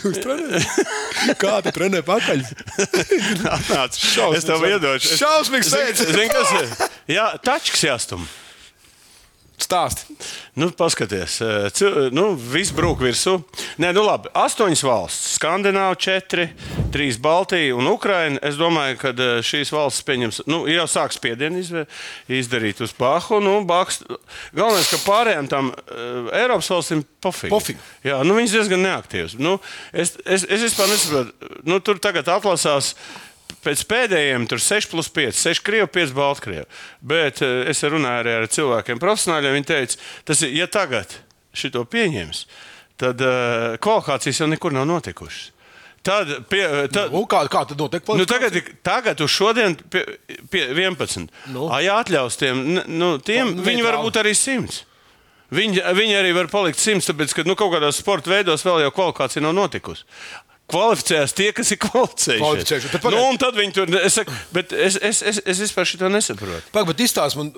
[1.42, 2.44] Kā tu trenē pakaļ?
[3.58, 3.98] Atnāc,
[4.38, 5.12] es tev iedošu.
[5.12, 6.04] Es- Šausmīgs veids.
[6.08, 6.90] zini, kas ir?
[7.18, 8.24] Jā, tačks jāstum.
[9.58, 10.14] Stāsti.
[10.54, 13.42] Nu, paskaties, eh, cil- nu, viss brūk virsū.
[13.78, 14.30] Nē, nu labi.
[14.34, 15.34] Astoņas valsts.
[15.38, 16.48] Skandināva, četri,
[16.94, 18.38] trīs Baltija un Ukraina.
[18.42, 21.86] Es domāju, ka eh, šīs valstis pieņems, nu, jau sāks spiedienu
[22.28, 23.40] izdarīt uz Bahu.
[23.42, 24.02] Nu, Bahs,
[24.54, 27.50] galvenais, ka pārējām tam uh, Eiropas valstīm pofīgi.
[27.50, 27.78] Pofīgi.
[28.06, 29.34] Jā, nu, viņas diezgan neaktīvas.
[29.42, 29.58] Nu,
[29.92, 31.34] es, es, es vispār nesaprotu,
[31.66, 32.94] nu, tur tagad atlasās.
[33.64, 36.66] Pēc pēdējiem tur 6 plus 5, 6 krievi, 5 baltkrievi.
[37.00, 39.58] Bet eh, es runāju arī ar cilvēkiem, profesionāļiem.
[39.58, 41.18] Viņi teica, tas ir, ja tagad
[41.58, 42.44] šito pieņems,
[43.00, 45.48] tad uh, kvalifikācijas jau nekur nav notikušas.
[46.06, 46.62] Tad, pie,
[46.94, 48.06] tad, Nu, kā, kā tad notiek?
[48.16, 48.54] Nu, tagad,
[48.86, 50.04] tagad uz šodien pie,
[50.50, 51.26] pie 11.
[51.26, 51.28] Nu.
[51.56, 51.64] Nu.
[51.82, 54.84] Ja atļaus tiem, nu, tiem Nu, viņi var būt arī 100.
[55.54, 58.92] Viņi, viņi arī var palikt 100, tāpēc, ka nu, kaut kādos sporta veidos vēl jau
[58.94, 60.04] kvalifikācija nav notikusi.
[60.68, 62.98] Kvalificējās tie, kas ir kvalificējušies.
[63.08, 66.60] Nu, un tad viņi tur es, saku, bet es, es, es, es vispār šo nesaprotu.
[66.74, 67.54] Pagaid, bet izstāst man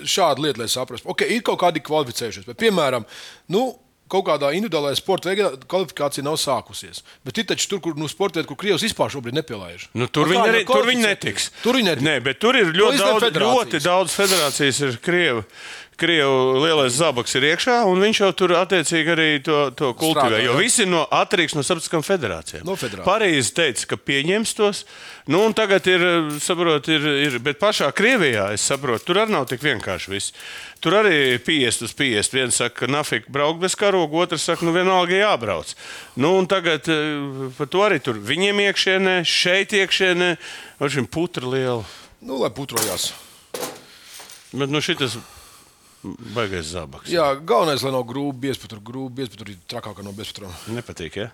[0.00, 1.10] šādu lietu, lai saprastu.
[1.12, 3.04] Okay, ir kaut kādi kvalificējušies, bet, piemēram,
[3.52, 3.66] nu,
[4.14, 7.02] kaut kādā individuālajā sporta veidā kvalifikācija nav sākusies.
[7.26, 9.86] Bet ir taču tur, kur nu, sporta veidi, kur Krievijas vispār šobrīd nepilnājas.
[9.96, 11.48] Nu, tur, viņi arī, tur viņi netiks.
[11.64, 12.06] Tur viņi netiks.
[12.06, 13.56] Nē, bet tur ir ļoti izlem daudz, federācijas.
[13.60, 14.82] ļoti daudz federācijas.
[14.84, 15.44] Ir Krievu,
[16.00, 20.26] Krievu lielais zābaks ir iekšā, un viņš jau tur attiecīgi arī to, to kultivē.
[20.32, 22.64] Strādā, Jo visi ir no atkarīgs no starptautiskām federācijām.
[22.66, 23.06] No federācijām.
[23.06, 24.82] Parīzi teica, ka pieņems tos.
[25.30, 26.04] Nu, un tagad ir,
[26.42, 30.34] saprot, ir, ir, bet pašā Krievijā, es saprotu, tur arī nav tik vienkārši viss.
[30.84, 32.34] Tur arī 50 uz 50.
[32.36, 35.76] Viens saka, ka nafika braukt bez karoga, otrs saka, nu vienalga jābrauc.
[36.18, 40.34] Nu, un tagad eh, par to arī tur viņiem iekšienē, šeit iekšienē,
[40.82, 41.86] ar šim putra lielu.
[42.24, 43.12] Nu, lai putrojās.
[44.54, 45.16] Bet nu šitas
[46.34, 47.10] baigais zābaks.
[47.12, 48.82] Jā, galvenais, lai nav grūti biezpatru.
[48.84, 50.52] Grūti biezpatru ir trakākā no bezpatrām.
[50.76, 51.30] Nepatīk, ja?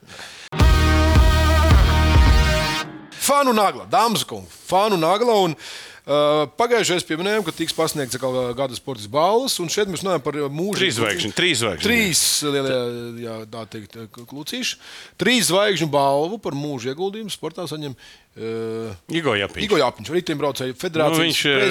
[3.20, 4.50] Fanu nagla, dāmas un kungi.
[4.70, 5.34] Fanu nagla.
[5.44, 10.02] Un, uh, Pagājušajā gadā pieminējām, ka tiks pasniegts atkal gada sporta balvas, un šeit mēs
[10.02, 10.78] runājam par mūžu.
[10.80, 11.84] Trīs zvaigžņu, trīs zvaigžņu.
[11.84, 12.78] Trīs lielie,
[13.26, 14.80] jā, tā teikt, klucīši.
[15.20, 17.94] Trīs zvaigžņu balvu par mūža ieguldījumu sportā saņem
[18.36, 19.64] uh, Igo Japiņš.
[19.66, 21.64] Igo Jāpiņš, riteņbraucēju Nu, federācijas viņš ir.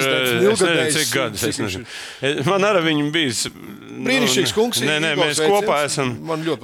[0.50, 1.42] ilgadējs, cik gadus.
[1.48, 1.86] Es nezinu.
[2.46, 3.52] Man arī viņa bija.
[4.00, 5.50] Brīnišķīgs kungs, Nē, nē, mēs veiciens.
[5.52, 6.12] kopā esam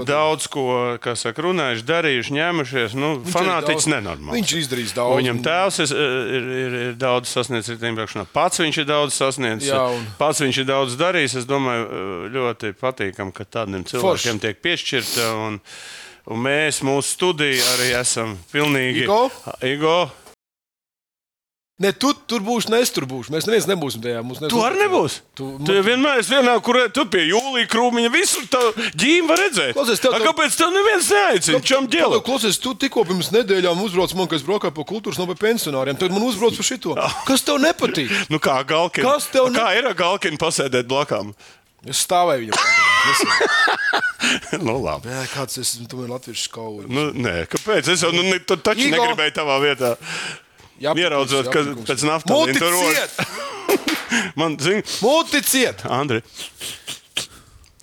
[0.08, 0.64] daudz ko,
[1.04, 2.94] kā saka, runājuši, darījuši, ņēmušies.
[2.96, 4.36] Nu, Viņš fanātiķis daudz- nenormāls.
[4.38, 5.18] Viņš izdarījis daudz.
[5.20, 5.92] Viņam tēvs ir,
[6.38, 8.26] ir, ir, ir daudz sasniedzis riteņbraukšanā.
[8.32, 9.68] Pats viņš ir daudz sasniedzis.
[9.68, 11.36] Jā, un- Pats viņš ir daudz darījis.
[11.42, 15.28] Es domāju, ļoti patīkami, ka tādiem cilvēkiem tiek piešķirta.
[15.46, 15.60] Un,
[16.26, 19.04] un mēs, mūsu studija, arī esam pilnīgi.
[19.06, 19.30] Igo?
[19.62, 19.98] Igo
[21.76, 23.28] Ne, tu tur būsi, ne es tur būšu.
[23.34, 24.22] Mēs neviens nebūsim tajā.
[24.24, 25.18] Mums Tu arī nebūsi.
[25.36, 28.46] Tu, Tu- tu jau vienmēr esi vienā, kur tu pie jūlija krūmiņa visur
[28.96, 29.74] ģīmi var redzēt.
[29.76, 31.60] Klausies, tev tā- Kāpēc tev neviens neaicina?
[31.60, 32.22] Čom ģēlo?
[32.24, 35.98] Klausies, tu tikko pirms nedēļām uzbrauc man, ka es braukāju pa kultūras no pensionāriem.
[36.00, 36.96] Tad man uzbrauc par šito.
[37.26, 38.08] Kas tev nepatīk?
[38.32, 39.12] Nu kā Galkina?
[39.12, 41.34] Kas tev ne- Kā ir ar Galkinu pasēdēt blakām?
[41.84, 42.56] Es stāvēju viņam.
[44.66, 45.10] nu labi.
[45.12, 46.88] Nē, kāds es esmu, tomēr latviešu skauju.
[46.90, 47.92] Nu, nē, kāpēc?
[47.94, 48.96] Es jau nu, ne, taču Igo.
[48.96, 49.94] negribēju tavā vietā.
[50.76, 53.14] Ieraudzot, ka pēc naftas tur Multiciet!
[54.40, 55.86] Man, zini, Multiciet!
[55.88, 56.20] Andri,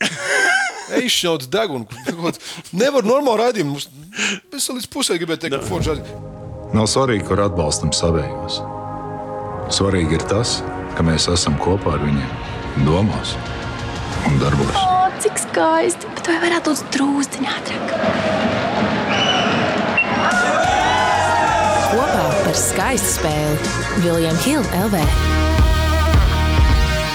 [1.00, 1.88] Ejšņauts degunu.
[2.76, 3.82] Nevar normāli raidījumu.
[4.54, 5.98] Es līdz pusē gribēju teikt, ka forši.
[6.74, 8.62] Nav svarīgi, kur atbalstam savējos.
[9.74, 10.60] Svarīgi ir tas,
[10.98, 12.32] ka mēs esam kopā ar viņiem,
[12.86, 13.38] domās
[14.30, 14.74] un darbos.
[14.80, 14.88] O,
[15.24, 16.10] cik skaisti!
[16.16, 17.94] Bet vai varētu būt drūzdiņā ātrāk?
[21.94, 25.06] Kopā par skaistu spēli Viljams Hilde LV.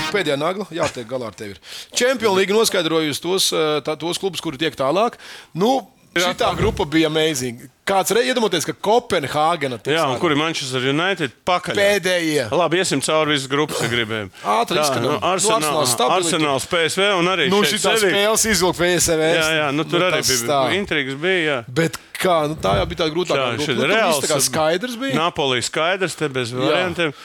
[0.09, 1.59] Pēdējā nagla, jātiek galā ar tevi.
[1.92, 5.18] Čempionu līga noskaidrojusi tos, eh, tā, tos klubus, kuri tiek tālāk.
[5.53, 5.83] Nu,
[6.14, 7.66] Šī grupa bija amazing.
[7.88, 11.33] Kāds reiz iedomājieties, ka Kopenhāgena tiks jā, un kur ir Manchester United?
[11.49, 11.79] Pakaļ.
[11.79, 12.42] pēdējie?
[12.53, 14.29] Labi, iesim cauri visas grupas, ja gribējām.
[14.44, 15.07] Ātri izskatām.
[15.07, 16.35] nu, Nu, Arsenāls stabilitāte.
[16.37, 19.31] Arsenāls, PSV un arī Nu, šī spēles izvilkt VSV.
[19.38, 20.61] Jā, jā, nu, tur arī tas bija tā.
[20.77, 21.16] intrigas.
[21.23, 21.59] Bija, jā.
[21.81, 24.40] Bet kā, nu, tā jau bija tā grūtākā Jā, šeit Nu, tur reāls, tā kā
[24.51, 25.16] skaidrs bija.
[25.16, 27.16] Napolī skaidrs, te bez variantiem.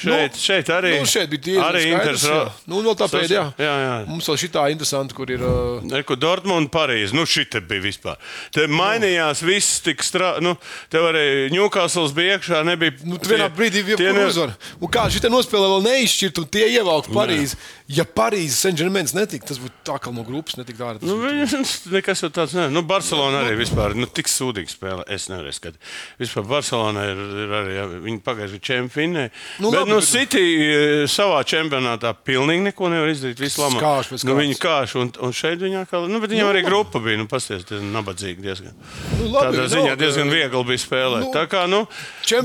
[0.00, 0.92] Šeit, šeit arī.
[1.00, 2.08] Nu, šeit bija diezgan arī skaidrs.
[2.08, 2.24] Inters.
[2.24, 2.40] jā.
[2.72, 3.44] Nu, no tā Sas- pēdējā.
[3.60, 3.94] Jā, jā.
[4.08, 5.42] Mums vēl šī tā interesanti, kur ir.
[5.44, 7.12] Uh, Neko Dortmund, Parīzē.
[7.16, 8.16] Nu, šī te bija vispār.
[8.52, 10.42] Te mainījās viss tik strauji.
[10.46, 10.56] Nu,
[10.92, 12.64] tev arī Ņūkāsls bija iekšā.
[12.64, 14.56] Nebija, Nu, vienā brīdī jau tie tur ne- uzvar.
[14.80, 17.56] Un kā šī nospēlē vēl neizšķirt, un tie ievelk Parīzi.
[17.90, 21.00] Ja Parīzes Saint-Germains netika, tas būtu tā kā no grupas netika ārā.
[21.02, 21.62] Nu, viņi-
[21.96, 22.68] nekas jau tāds nav.
[22.70, 25.02] Nu, Barcelona arī vispār nu, tik sūdīgi spēlē.
[25.10, 25.80] Es nevaru skatīt.
[26.20, 27.72] Vispār Barcelona ir, ir arī.
[27.80, 29.24] Jā, viņi pagājuši čempioni.
[29.58, 30.78] Nu, Nu, bet labi, nu, City e,
[31.10, 33.42] savā čempionātā pilnīgi neko nevar izdarīt.
[33.54, 34.94] Skāž pēc nu, viņi kāš.
[35.00, 36.06] Un, un šeit viņa atkal.
[36.10, 37.18] Nu, bet viņam arī grupa bija.
[37.20, 38.74] Nu, pasties, nabadzīgi diezgan.
[39.18, 40.02] Nu, labi, Tādā nu, ziņā labi.
[40.04, 41.26] diezgan viegli bija spēlēt.
[41.26, 41.82] Nu, Tā kā, nu,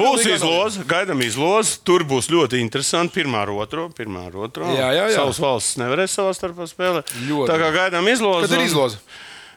[0.02, 1.78] būs izloze, gaidām izloze.
[1.86, 3.14] Tur būs ļoti interesanti.
[3.22, 4.70] Pirmā ar otro, pirmā ar otro.
[4.74, 5.35] Jā, jā, jā.
[5.36, 7.12] Savas valsts nevarēs savā starpā spēlēt.
[7.28, 7.50] Ļoti.
[7.52, 8.48] Tā kā gaidām izlozi.
[8.48, 8.98] Kad ir izloze?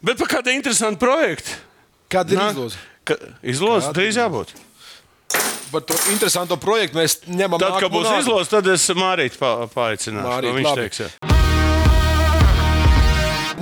[0.02, 1.50] Bet par kādu interesantu projektu?
[2.08, 2.76] Kad ir Nā, izloze?
[3.04, 4.54] ka- Izloze drīz jābūt.
[5.72, 10.24] Par to interesantu projektu mēs ņemam Tad, kad būs izloze, tad es Mārītu pa, paaicināšu.
[10.24, 10.80] Mārīt, ko Viņš labi.
[10.88, 10.98] teiks.
[11.04, 11.08] Jā.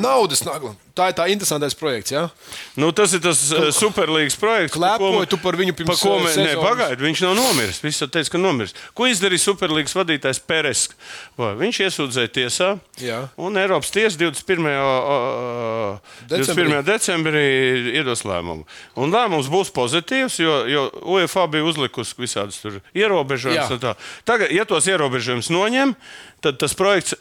[0.06, 0.74] Naudas nagla.
[0.96, 2.12] Tā ir tā interesantais projekts.
[2.14, 2.22] Ja?
[2.80, 4.78] Nu, tas ir tas uh, superlīgas projekts.
[4.80, 7.34] par ko- Klepoji tu par viņu pirms, Pa ko uh, mēs ne, pagaidu, viņš nav
[7.36, 7.82] nomiris.
[7.84, 8.72] Viņš jau teica, ka nomiris.
[8.96, 10.86] Ko izdarīja Superlīgas vadītājs Peres?
[11.36, 12.70] Vai Viņš iesūdzēja tiesā,
[13.02, 13.18] Jā.
[13.36, 14.70] un Eiropas tiesa 21.
[14.72, 16.00] Uh,
[16.32, 16.70] Decembrī.
[16.70, 16.86] 21.
[16.88, 17.44] decembrī
[18.00, 18.64] iedos lēmumu.
[18.96, 22.62] Un lēmums būs pozitīvs, jo, jo UEFA bija uzlikusi visādus
[22.96, 24.00] ierobežojumus.
[24.24, 25.92] Tagad, ja tos ierobežojumus noņem,
[26.44, 27.16] tad tas projekts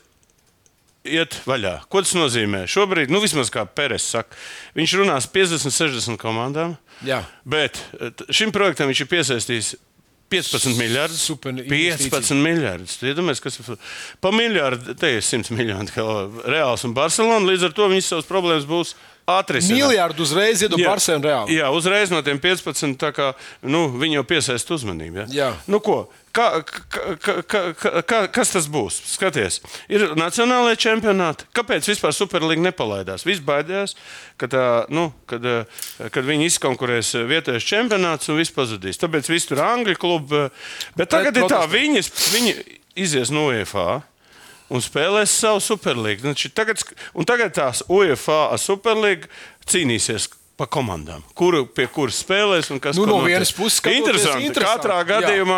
[1.06, 1.78] iet vaļā.
[1.92, 2.66] Ko tas nozīmē?
[2.70, 4.38] Šobrīd, nu, vismaz kā Pēters saka,
[4.78, 6.76] viņš runās 50, 60 komandām.
[7.06, 7.24] Jā.
[7.48, 9.76] Bet eh, šim projektam viņš ir piesaistījis
[10.30, 11.22] 15 miljardus.
[11.22, 12.10] Super investīcija.
[12.10, 12.98] 15 miljardus.
[13.00, 13.76] Tu Iedomājies, kas ir
[14.22, 15.94] pa miljardu, te ir 100 miljoni.
[16.50, 17.46] Reāls un Barcelona.
[17.46, 18.96] Līdz ar to viņas savas problēmas būs
[19.30, 19.86] atrisināt.
[19.86, 21.60] Miljardu uzreiz iedod Barcelona reāli.
[21.60, 22.98] Jā, uzreiz no tiem 15.
[23.02, 23.32] tā Kā,
[23.66, 25.24] nu, viņi jau piesaista uzmanību.
[25.24, 25.28] Ja?
[25.34, 25.52] Jā.
[25.70, 26.06] Nu, ko?
[26.36, 26.48] Kā,
[26.92, 27.62] kā,
[28.04, 28.98] kā, kas tas būs?
[29.14, 31.48] Skaties, ir nacionālajie čempionāti.
[31.56, 33.24] Kāpēc vispār Superliga nepalaidās?
[33.28, 33.96] Viss baidījās,
[34.42, 39.00] ka tā, nu, kad, eh, kad viņi izkonkurēs vietējos čempionātus un viss pazudīs.
[39.00, 40.44] Tāpēc viss tur ir Angļu klubi.
[41.00, 42.04] Bet tagad ir tā, viņi,
[42.36, 42.58] viņi
[43.08, 44.04] izies no UEFA
[44.70, 46.26] un spēlēs savu superlīgu.
[46.26, 46.82] Nu, Tagad,
[47.28, 49.30] tagad tās UEFA ar superlīgu
[49.70, 50.30] cīnīsies.
[50.56, 54.46] Pa komandām, kuru pie kuras spēlēs un kas Nu, no vienas puses skatoties, interesanti.
[54.48, 55.08] interesanti, Katrā jā.
[55.10, 55.58] gadījumā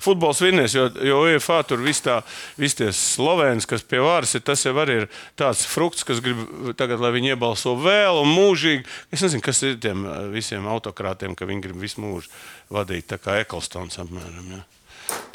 [0.00, 2.14] futbols vinnēs, jo, jo UEFA tur viss tā,
[2.56, 5.06] viss tie slovēns, kas pie varas ir, tas jau arī ir
[5.36, 6.40] tāds frukts, kas grib
[6.80, 8.86] tagad, lai viņi iebalso vēl un mūžīgi.
[9.12, 12.32] Es nezinu, kas ir tiem eh, visiem autokrātiem, ka viņi grib visu mūžu
[12.72, 14.48] vadīt, tā kā Eklstons apmēram.
[14.56, 14.62] Ja.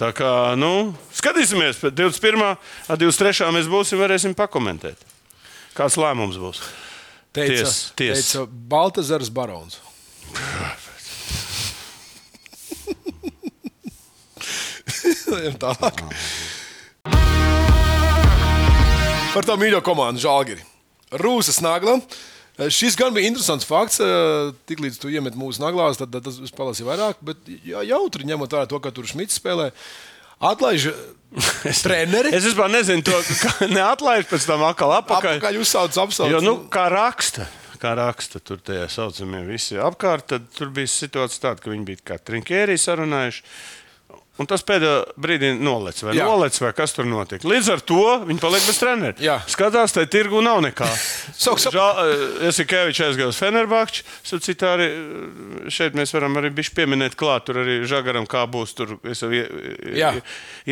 [0.02, 2.58] Tā kā, nu, skatīsimies, pēc 21.
[2.90, 3.54] un 23.
[3.54, 5.06] mēs būsim, varēsim pakomentēt.
[5.78, 6.66] Kāds lēmums būs?
[7.34, 8.28] Teica, Ties, ties.
[8.30, 9.80] teica Baltazars Barons.
[15.64, 16.04] Tālāk.
[19.34, 20.62] Par tā mīļo komandu Žalgiri.
[21.24, 21.98] Rūsas nagla.
[22.70, 23.98] Šis gan bija interesants fakts.
[24.70, 27.22] Tiklīdz tu iemet mūsu naglās, tad, tad tas palasīja vairāk.
[27.26, 29.72] Bet jā, jautri ņemot vērā to, ka tur Šmits spēlē.
[30.44, 30.90] Atlaiž
[31.84, 32.34] treneri.
[32.36, 33.18] Es vispār nezinu, to,
[33.72, 35.40] neatlaiž pēc tam atkal apakaļ.
[35.40, 36.32] Apakaļ uzsauc apsauc.
[36.32, 37.48] Jo, nu, kā raksta,
[37.82, 42.04] kā raksta tur tie saucamie visi apkārt, tad tur bija situācija tāda, ka viņi bija
[42.14, 43.46] kā trinkēri sarunājuši.
[44.42, 46.26] Un tas pēdējā brīdī nolec, vai Jā.
[46.26, 47.44] nolec, vai kas tur notiek.
[47.46, 49.22] Līdz ar to viņi paliek bez treneru.
[49.22, 49.36] Jā.
[49.46, 50.88] Skatās, tai tirgu nav nekā.
[52.44, 54.04] Es tikai Kevičs aizgāju uz Fenerbahču.
[54.26, 57.46] Citādi eh, šeit mēs varam arī pieminēt klāt.
[57.48, 58.74] Tur arī žagaram kā būs.
[58.78, 59.44] Tur es jau ie,
[59.94, 60.10] ie,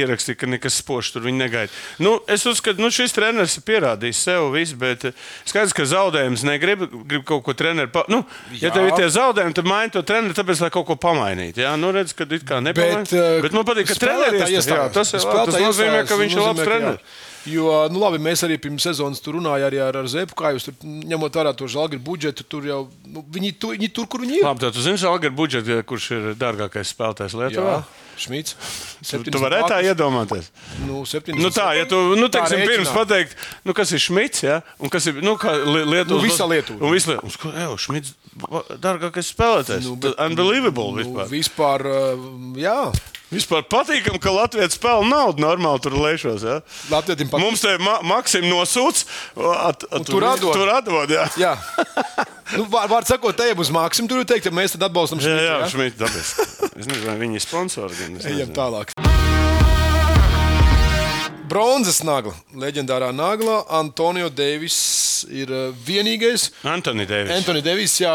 [0.01, 1.73] ierakstīju, ka nekas spožs tur viņi negaida.
[2.01, 6.45] Nu, es uzskatu, nu šis treneris ir pierādījis sev visu, bet eh, skaidrs, ka zaudējums
[6.47, 7.91] negrib, grib kaut ko treneru.
[7.93, 8.05] Pa...
[8.11, 8.23] Nu,
[8.57, 11.61] ja tev ir tie zaudējumi, tad maini to treneru, tāpēc, lai kaut ko pamainītu.
[11.65, 13.50] Jā, nu redz, ka it kā nepamainīt.
[13.51, 14.93] Bet, eh, man patīk, ka iestājās.
[14.95, 17.19] tas, ir, tas nozīmē, ka viņš ir labs treneris.
[17.49, 20.67] Jo, nu, labi, mēs arī pirms sezonas tur runājām arī ar, ar Zepu, kā jūs
[20.67, 22.45] tur ņemot vērā to žāģu budžetu.
[22.45, 24.45] Tur jau nu, viņi, tu, viņi tur, kur viņi ir.
[24.45, 27.79] Labi, tad tu zini, Algar budžets, kurš ir dārgākais spēlētājs Lietuvā.
[27.81, 28.53] Jā, Šmīts.
[29.25, 30.51] Tu varētu tā iedomāties.
[30.85, 31.41] Nu, 70.
[31.41, 32.97] Nu tā, ja tu nu, Tā teiksim, pirms rēķinā.
[32.99, 33.35] pateikt,
[33.65, 34.59] nu, kas ir Šmits, ja?
[34.77, 36.21] un kas ir nu, kā Li- Lietuvas.
[36.21, 36.77] Nu, visa Lietuva.
[36.85, 37.53] Un visa Lietuva.
[37.65, 38.13] Evo, Šmits,
[38.45, 39.87] va- dārgākais spēlētājs.
[39.89, 41.25] Nu, bet- Unbelievable Nu, vispār.
[41.33, 42.29] vispār, uh,
[42.61, 42.77] jā.
[43.31, 46.43] Vispār patīkam, ka Latvijas spēlē naudu normāli tur lēšos.
[46.43, 46.57] Ja?
[46.91, 47.45] Latvijam patīk.
[47.45, 49.05] Mums te ma Maksim nosūc,
[49.39, 50.51] at, at, tur atdod.
[50.57, 51.27] Tur atdod, jā.
[51.39, 51.55] Jā.
[52.51, 55.45] Nu, var sakot, te jau uz mākslinieku tur teikt, ka mēs tad atbalstam Jā, Šmitu.
[55.47, 55.71] jā, jā?
[55.71, 56.49] Šmits, dabiski.
[56.67, 58.11] Es nezinu, vai viņi ir sponsori.
[58.33, 58.91] Ejam tālāk.
[61.51, 63.65] Bronzas nagla, leģendārā nagla.
[63.75, 66.45] Antonio Deivis ir uh, vienīgais.
[66.63, 67.33] Antoni Deivis.
[67.35, 68.13] Antoni Deivis, jā,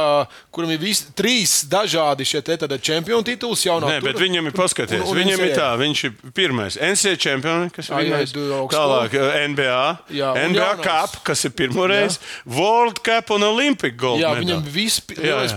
[0.55, 2.41] kuram ir vis, trīs dažādi šie
[2.81, 3.27] čempionu.
[3.67, 4.25] Jaunā Nē, bet tura.
[4.25, 5.03] viņam ir paskaties.
[5.05, 5.59] Un- un Viņam ir NCAA.
[5.61, 8.73] tā, viņš ir pirmais NCAA čempions, kas ir Ai, ai, pirmais.
[8.73, 9.85] Tālāk eh, NBA,
[10.17, 10.71] Jā, NBA.
[10.83, 14.21] Cup, kas ir pirmoreiz, World Cup un Olympic Gold.
[14.25, 14.45] Jā, medal.
[14.63, 15.53] viņam viss Jā, lielais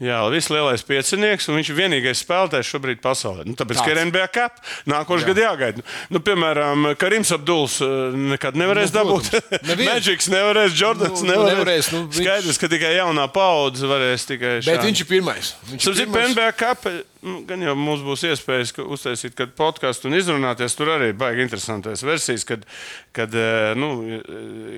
[0.00, 0.18] jā.
[0.32, 3.44] viss lielais piecinieks, un viņš ir vienīgais spēlētājs šobrīd pasaulē.
[3.48, 4.08] Nu, tāpēc, ka ir Tāds.
[4.12, 5.84] NBA Cup, nākošais gads jāgaida.
[6.14, 9.30] Nu, piemēram, Karims Abduls eh, nekad nevarēs Nu, dabūt.
[9.88, 11.58] Maģiks nevarēs, Jordans Nu, nu, nevarēs.
[11.58, 14.86] nevarēs, nu, viņš- Skaidrs, ka tikai jaunā paudze varēs tikai Bet šādi.
[14.90, 15.52] viņš ir pirmais.
[15.72, 16.34] Viņš ir Sapratu, pirmais.
[16.36, 20.76] NBA kapē, nu, gan jau mums būs iespējas uztaisīt kādu podkāstu un izrunāties.
[20.78, 22.66] Tur arī baigi interesantas versijas, kad,
[23.12, 24.22] kad eh, nu, eh,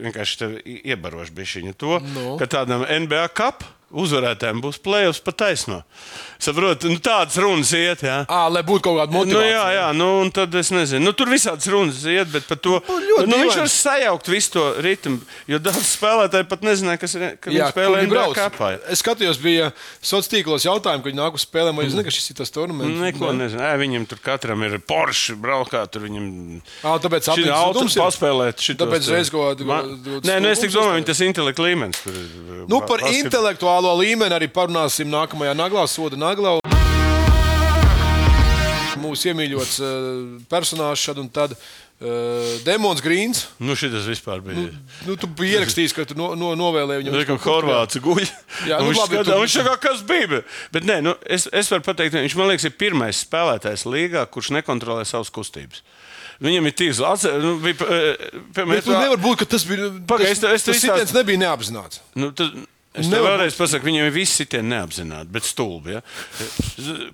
[0.07, 2.37] vienkārši tev i- iebaroši bija šī to, Nu.
[2.41, 5.81] ka tādam NBA kapam uzvarētājiem būs plēsoņš pa taisno.
[6.39, 8.05] Saprotu, nu, tādas runas iet.
[8.07, 8.21] Jā.
[8.31, 9.51] Ā, lai būtu kaut kāda Nu, motivācija.
[9.51, 11.03] jā, jā, nu, un tad es nezinu.
[11.09, 14.63] Nu, tur visādas runas iet, bet par to ļoti nu, viņš var sajaukt visu to
[14.87, 15.19] ritmu.
[15.51, 18.37] Jo daudz spēlētāji pat nezināja, kas ir ka Jā, spēlē viņi brauc.
[18.39, 18.71] kapā.
[18.89, 22.15] Es skatījos, bija sociālos tīklos jautājumi, kad viņi nāk uz spēlēm, vai jūs zināt, ka
[22.15, 23.01] šis ir tas tournaments?
[23.03, 23.61] Neko nezinu.
[23.67, 26.27] Ē, viņam tur katram ir Porsche, braukā tur viņam.
[26.87, 27.45] Ā, tāpēc auto
[27.81, 28.03] zudums ir?
[28.05, 28.65] paspēlēt.
[28.81, 32.01] Tāpēc reiz kaut kādu Nē, nu es tik domāju, tas intelekta līmenis.
[32.05, 36.59] Tur, ir, Nu, par basket- intelektuālo līmeni arī parunāsim nākamajā naglā, soda naglā.
[39.01, 39.93] Mūsu iemīļots uh,
[40.51, 41.55] personāžs šad un tad
[42.01, 43.45] uh, Demons Grīns.
[43.61, 44.69] Nu, šis vispār bija.
[45.07, 47.17] Nu, tu biji ierakstījis, ka tu no, no, novēlēji viņam.
[47.17, 48.23] Nu, kā Horvāts guļ.
[48.69, 50.43] Jā, nu, viņš labi, skatā, tu- viņš saka, kas bija.
[50.75, 54.53] Bet, nē, nu, es, es varu pateikt, viņš man liekas, ir pirmais spēlētājs līgā, kurš
[54.59, 55.85] nekontrolē savas kustības.
[56.41, 57.05] Viņam ir tīzli.
[57.05, 59.91] Atcer, nu, bija, eh, piemēram, Bet tu nevar būt, ka tas bija.
[60.09, 62.01] Pagaid, tas, es es tas izstāstu- sitiens nebija neapzināts.
[62.17, 62.55] Nu, tad,
[62.95, 65.93] es tev vēlreiz pasaku, viņiem ir visi tie neapzināti, bet stulbi.
[65.95, 66.01] Ja?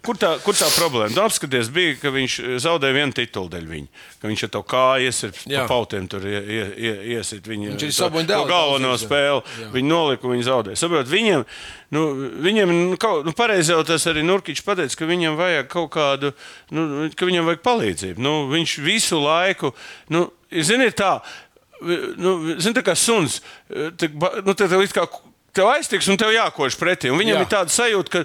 [0.00, 1.12] Kur, tā, kur tā problēma?
[1.12, 4.04] Tu apskaties, bija, ka viņš zaudēja vienu titulu dēļ viņa.
[4.22, 5.66] Ka viņš ar to kāju iesirp pa Jā.
[5.68, 9.42] pautiem, tur ie, ie, ie, iesit viņa Viņš arī to- galveno daudz spēli.
[9.44, 9.72] izdarīja.
[9.76, 10.80] Viņi nolika, viņi zaudēja.
[10.80, 11.44] Saprot, viņiem,
[11.92, 12.06] nu,
[12.48, 16.32] viņiem nu, kaut, nu, pareizi jau tas arī Nurkičs pateica, ka viņam vajag kaut kādu,
[16.72, 18.18] nu, ka viņam vajag palīdzību.
[18.24, 19.74] Nu, viņš visu laiku,
[20.08, 21.18] nu, ziniet tā,
[22.16, 25.04] nu, zin, tā kā suns, tā, nu, tā, tā, kā,
[25.56, 27.10] tev aiztiks un tev jākož pretī.
[27.12, 27.42] Un viņam Jā.
[27.44, 28.22] Ir tāda sajūta, ka,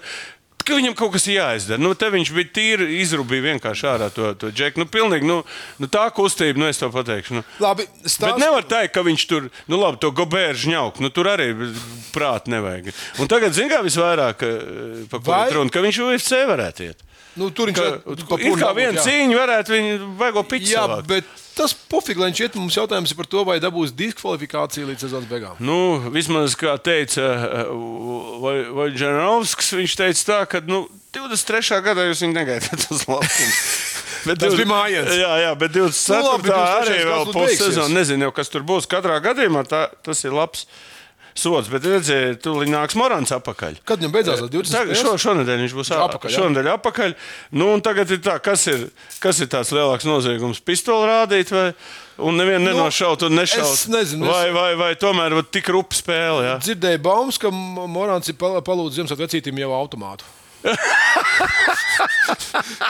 [0.62, 1.82] ka viņam kaut kas jāizdara.
[1.82, 4.84] Nu, te viņš bija tīri izrūbījis vienkārši ārā to, to džeku.
[4.84, 5.42] Nu, pilnīgi, nu,
[5.82, 7.40] nu, tā kustība, nu, es to pateikšu.
[7.40, 7.46] Nu.
[7.64, 8.42] Labi, Bet stāst...
[8.42, 11.02] nevar teikt, ka viņš tur, nu, labi, to gobēržu ņauk.
[11.04, 11.52] Nu, tur arī
[12.16, 12.92] prāta nevajag.
[13.22, 14.60] Un tagad, zināmā mērā, visvairāk eh,
[15.12, 17.08] par ko Vai- ir runa, ka viņš UFC varētu iet.
[17.40, 20.72] Nu, tur viņš ir kā viena cīņa, varētu viņu vajag piķi.
[20.74, 21.08] Jā, savākt.
[21.08, 22.58] bet tas pofīgi, lai viņš iet.
[22.60, 25.56] Mums jautājums ir par to, vai dabūs diskvalifikāciju līdz sezonas beigām.
[25.64, 25.78] Nu,
[26.12, 27.30] vismaz, kā teica
[28.42, 30.84] Vojģenovskis, viņš teica tā, ka nu,
[31.16, 31.82] 23.
[31.86, 33.52] gadā jūs viņu negaidāt uz laukumu.
[34.28, 35.12] Bet Tas div- bija mājiens.
[35.18, 36.22] Jā, jā, bet 24.
[36.22, 36.82] Nu, labi, 23.
[36.84, 37.82] arī vēl beigsies.
[37.96, 38.88] Nezinu, jau, kas tur būs.
[38.92, 40.68] Katrā gadījumā tā, tas ir labs
[41.34, 41.70] sods.
[41.72, 43.80] Bet redziet, tu nāks Morans atpakaļ.
[43.88, 44.72] Kad viņam beidzās tas 20.
[44.76, 46.38] Tagad, šo, šonadēļ viņš būs Atpakaļ, jā.
[46.42, 47.16] Šonadēļ atpakaļ.
[47.60, 48.88] Nu, un tagad ir tā, kas ir,
[49.24, 50.60] kas ir tāds lielāks noziegums?
[50.66, 51.68] Pistoli rādīt vai
[52.22, 53.66] un nevienu Nu, nenošaut un nešaut?
[53.74, 56.44] es nezinu, es- Vai, vai, vai tomēr vat tik rupa spēle?
[56.50, 56.56] Jā?
[56.62, 60.24] Dzirdēju baumas, ka Morāns ir pal- palūdzis Ziemassvētku vecītim jau automātu.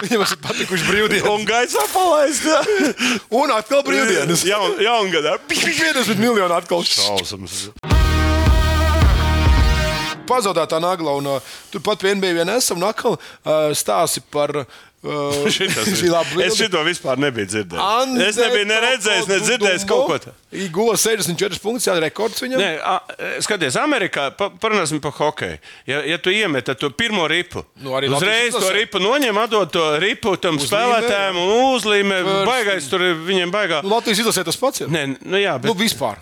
[0.02, 1.30] Viņam ir patikuši brīvdienas.
[1.32, 2.44] Un gaisā palaist.
[2.44, 2.60] jā.
[3.32, 4.44] Un atkal brīvdienas.
[4.48, 5.38] Jaun, jaungadā.
[5.48, 6.84] 50 miljoni atkal.
[6.84, 7.70] Šausmas.
[10.32, 14.64] Pazaudētā nagla, un uh, turpat pie NBA vien esam, un atkal uh, stāsti par.
[15.02, 15.48] Uh,
[16.46, 17.82] es šito vispār nebiju dzirdējis.
[17.82, 20.34] Ante Es nebiju neredzējis, ne dzirdējis kaut ko tādu.
[20.62, 22.62] Iguva 64 punktus, jā, rekords viņam.
[22.62, 23.00] Nē, a,
[23.42, 25.58] skaties, Amerikā pa- parunāsim par hokeju.
[25.90, 30.36] Ja, ja tu iemet to pirmo ripu, Nu, uzreiz to ripu noņem, atdod to ripu
[30.38, 32.22] tam Uzlīmē, spēlētājiem un uzlīmē.
[32.46, 33.82] Baigais tur viņiem baigā.
[33.82, 34.86] Nu, Latvijas izlasē tas pats.
[34.86, 34.94] Ir.
[34.94, 36.22] Nē, nu jā, bet, Nu, vispār.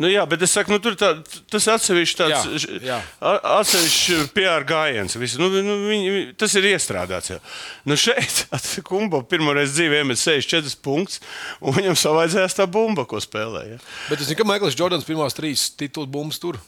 [0.00, 1.10] Nu, jā, bet es saku, nu, tur tā,
[1.52, 2.86] tas atsevišķi tāds
[3.20, 5.16] atsevišķi PR gājiens.
[5.20, 5.40] Visu.
[5.42, 7.34] Nu, nu, viņi, tas ir iestrādāts.
[7.34, 7.40] Jau.
[7.88, 8.46] Nu, šeit
[8.88, 11.20] Kumbo pirmo reizi dzīvē iemet 64 punktus,
[11.60, 13.80] un viņam savaidzējās tā bumba, ko spēlēja.
[14.08, 16.60] Bet es zinu, ka Maikls Jordans pirmās trīs titulu bumbas tur.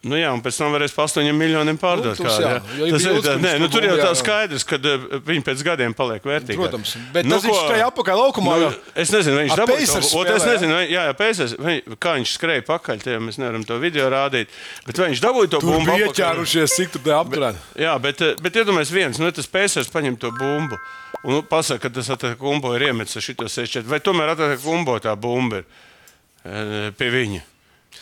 [0.00, 2.16] Nu, jā, un pēc tam varēs par 8 miljoniem pārdot.
[2.16, 2.50] Nu, kā, tas jā.
[2.80, 2.92] jā.
[2.94, 5.92] Tas, ir, tā, nē, nu, tur tur jau tā skaidrs, ka uh, viņi pēc gadiem
[5.96, 6.56] paliek vērtīgi.
[6.56, 10.00] Protams, bet tas viņš skrēja atpakaļ laukumā, Nu, es nezinu, viņš dabūja to.
[10.00, 13.36] Ot, Es spēlē, nezinu, vai, jā, jā, Pacers, vai, kā viņš skrēja pakaļ, tie mēs
[13.42, 14.56] nevaram to video rādīt.
[14.88, 15.92] Bet vai viņš dabūja to Tur bumbu?
[15.92, 16.06] apakaļ?
[16.08, 17.62] ieķērušies, cik tur bija apturēti.
[17.84, 20.80] Jā, bet, eh, bet iedomājieties, viens, nu, tas Pacers paņem to bumbu.
[21.28, 23.84] Un pasaka, ka tas Atakumbo ir iemetis ar šito 64.
[23.92, 25.68] Vai tomēr Atakumbo tā bumba ir
[26.48, 27.44] eh, pie viņa?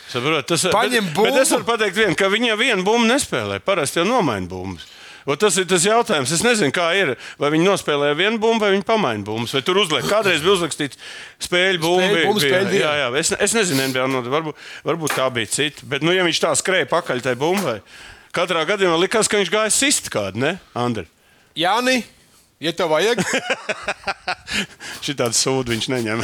[0.09, 1.59] Saprot, tas, Paņem bet, bet es bumbu.
[1.59, 3.59] varu pateikt, vien, ka viņa vienu bumbu nespēlē.
[3.61, 4.87] Parasti jau nomaina bumbas.
[5.29, 6.31] O, tas ir tas jautājums.
[6.33, 7.11] Es nezinu, kā ir.
[7.37, 9.53] Vai viņi nospēlēja vienu bumbu, vai viņi pamaina bumbas.
[9.53, 10.07] Vai tur uzliek.
[10.09, 10.97] Kādreiz bija uzrakstīts
[11.45, 12.21] spēļu bumbu.
[12.31, 13.09] Bumbu, jā, jā.
[13.19, 15.85] Es, es nezinu, NBA, no, varbūt, varbūt tā bija cita.
[15.91, 17.77] Bet, nu, ja viņš tā skrēja pakaļ tai bumbai,
[18.33, 21.05] katrā gadījumā likās, ka viņš gāja sist kādu, ne, Andri?
[21.59, 21.99] Jāni,
[22.63, 23.21] ja tev vajag,
[25.05, 26.23] Šī tāda sūdu viņš neņem.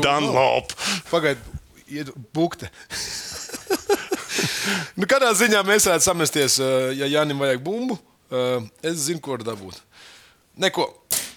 [0.00, 0.72] Dunlop.
[1.10, 1.40] Pagaid,
[1.88, 2.70] ied bukte.
[4.98, 7.98] nu, kādā ziņā mēs varētu samesties, eh, ja Jānim vajag bumbu?
[8.30, 9.80] eh, Es zinu, ko var dabūt.
[10.56, 10.88] Neko.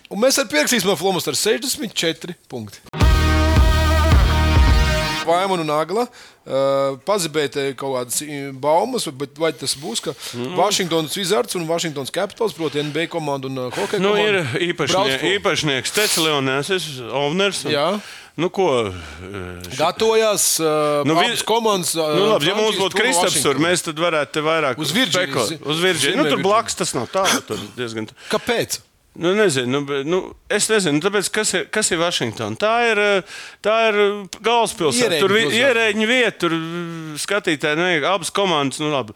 [0.10, 2.80] Un mēs arī pierakstīsim no Flomas ar 64 punkti.
[5.28, 10.54] Vaimanu un Agla uh, pazibēja kaut kādas eh, baumas, bet vai tas būs, ka mm.
[10.56, 15.18] Vašingtonas Wizards un Vašingtonas Capitals, proti NBA komanda un hokeja Nu, komanda, ir brauc īpašnie,
[15.36, 16.72] īpašnieks Tecilionēs,
[17.12, 17.66] Ovners.
[17.68, 17.90] un- Jā.
[18.38, 18.68] Nu, ko?
[18.86, 21.96] eh, Gatavojās uh, Nu, vi- komandas.
[21.98, 25.56] Uh, Nu, labi, ja mums Francijas būtu Kristaps, tur mēs varētu te vairāk Uz spekot.
[25.66, 26.20] Uz Virģīnijas.
[26.22, 27.10] Nu, tur blakus tas nav.
[27.48, 28.06] Tur diezgan.
[28.30, 28.78] Kāpēc?
[29.18, 30.18] Nu, nezinu, nu, nu,
[30.54, 32.54] es nezinu, tāpēc, kas ir, kas ir Vašingtona.
[32.62, 33.00] Tā ir,
[33.66, 33.96] tā ir
[34.46, 35.18] galvaspilsēta.
[35.24, 36.54] Tur ir ierēģiņa vieta, tur
[37.24, 39.16] skatītāji, ne, abas komandas, nu, labi.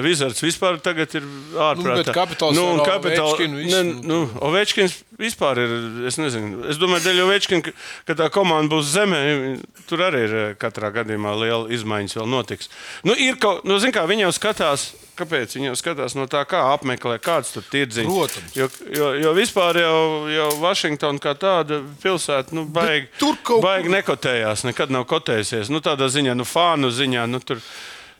[0.00, 1.26] Vizards vispār tagad ir
[1.60, 1.98] ārprātā.
[2.06, 5.74] bet Capitals nu, un Capital- Ovečkinu visu, ne, nu, nu, Ovečkins vispār ir,
[6.08, 7.74] es nezinu, es domāju, dēļ Ovečkina,
[8.08, 9.20] ka, tā komanda būs zemē,
[9.90, 12.72] tur arī ir katrā gadījumā liela izmaiņas vēl notiks.
[13.04, 16.62] Nu, ir kaut, nu, zin kā, viņi jau skatās, kāpēc viņi skatās no tā, kā
[16.74, 18.08] apmeklē, kāds tur tirdziņš.
[18.14, 18.56] Protams.
[18.56, 20.00] Jo, jo, jo vispār jau,
[20.32, 25.72] jau Vašingtona kā tāda pilsēta, nu, baigi, tur kaut baigi nekotējās, nekad nav kotējusies.
[25.72, 27.62] Nu, tādā ziņā, nu, fānu ziņā, nu, tur.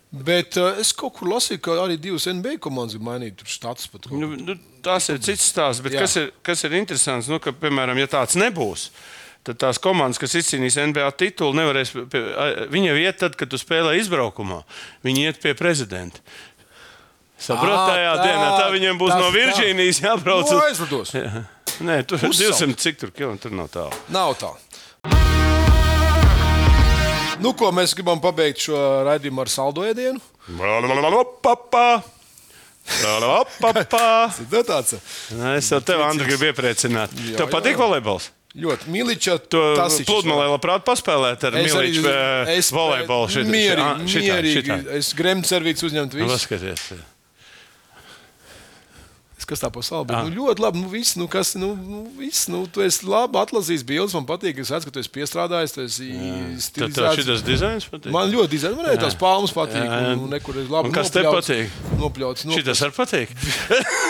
[0.08, 3.02] Bet uh, es kaut kur lasīju, ka arī divas NBA komandas ir
[3.92, 6.06] pat kaut Nu, nu, tas ir cits stāsts, bet Jā.
[6.06, 8.88] kas ir, kas ir interesants, nu, ka, piemēram, ja tāds nebūs.
[9.46, 11.94] Tad tās komandas, kas izcīnīs NBA titulu, nevarēs.
[12.12, 12.20] Pie,
[12.72, 14.62] viņa iet tad, kad tu spēlē izbraukumā.
[15.06, 16.20] Viņi iet pie prezidenta.
[17.38, 19.28] Saprotiet, Ā, tajā tā, dienā tā viņiem būs tas no.
[19.30, 20.50] Virģīnijas jābrauc.
[20.50, 21.12] Nu, uz- aizlidos.
[21.14, 21.44] Jā.
[21.86, 22.58] Nē, tur Uzsaukt.
[22.58, 23.92] 200 cik tur kilometru tur nav tālu.
[24.10, 24.50] Nav tā.
[27.38, 30.18] Nu, ko mēs gribam pabeigt šo raidījumu ar saldo ēdienu?
[33.92, 34.96] Tā tāds
[35.58, 37.12] Es jau tevi, Andri, gribu iepriecināt.
[37.28, 38.30] Jā, Tev patīk volejbols?
[38.58, 39.28] ļoti mīļš.
[39.52, 39.60] Tu
[40.08, 42.02] pludmalē labprāt paspēlēt ar Miliču
[42.74, 43.28] volejbolu.
[43.30, 44.64] šitā- Mierīgi, šitā- mierīgi.
[44.64, 44.78] šitā.
[44.98, 46.32] Es gremu servītu uzņemt Nu, visu.
[46.34, 46.88] Paskaties.
[49.48, 50.12] Kas tā pasaulē.
[50.12, 50.26] Ah.
[50.26, 50.80] Nu, ļoti labi.
[50.82, 54.12] Nu, viss, nu, kas, nu, nu, viss, nu, tu esi labi atlasījis bildes.
[54.18, 55.72] Man patīk, es redzu, ka tu esi piestrādājis.
[55.72, 57.22] Tu esi tev stilizēts.
[57.24, 58.12] šis dizains patīk?
[58.12, 59.80] Man ļoti dizains, man arī tās palmas patīk.
[59.80, 60.12] Jā, jā.
[60.18, 60.92] Un, un nekur ir labi.
[60.92, 61.80] Un kas nopļauts- patīk?
[61.96, 62.44] Nopļauts.
[62.44, 62.60] nopļauts.
[62.60, 63.32] Šitas arī patīk.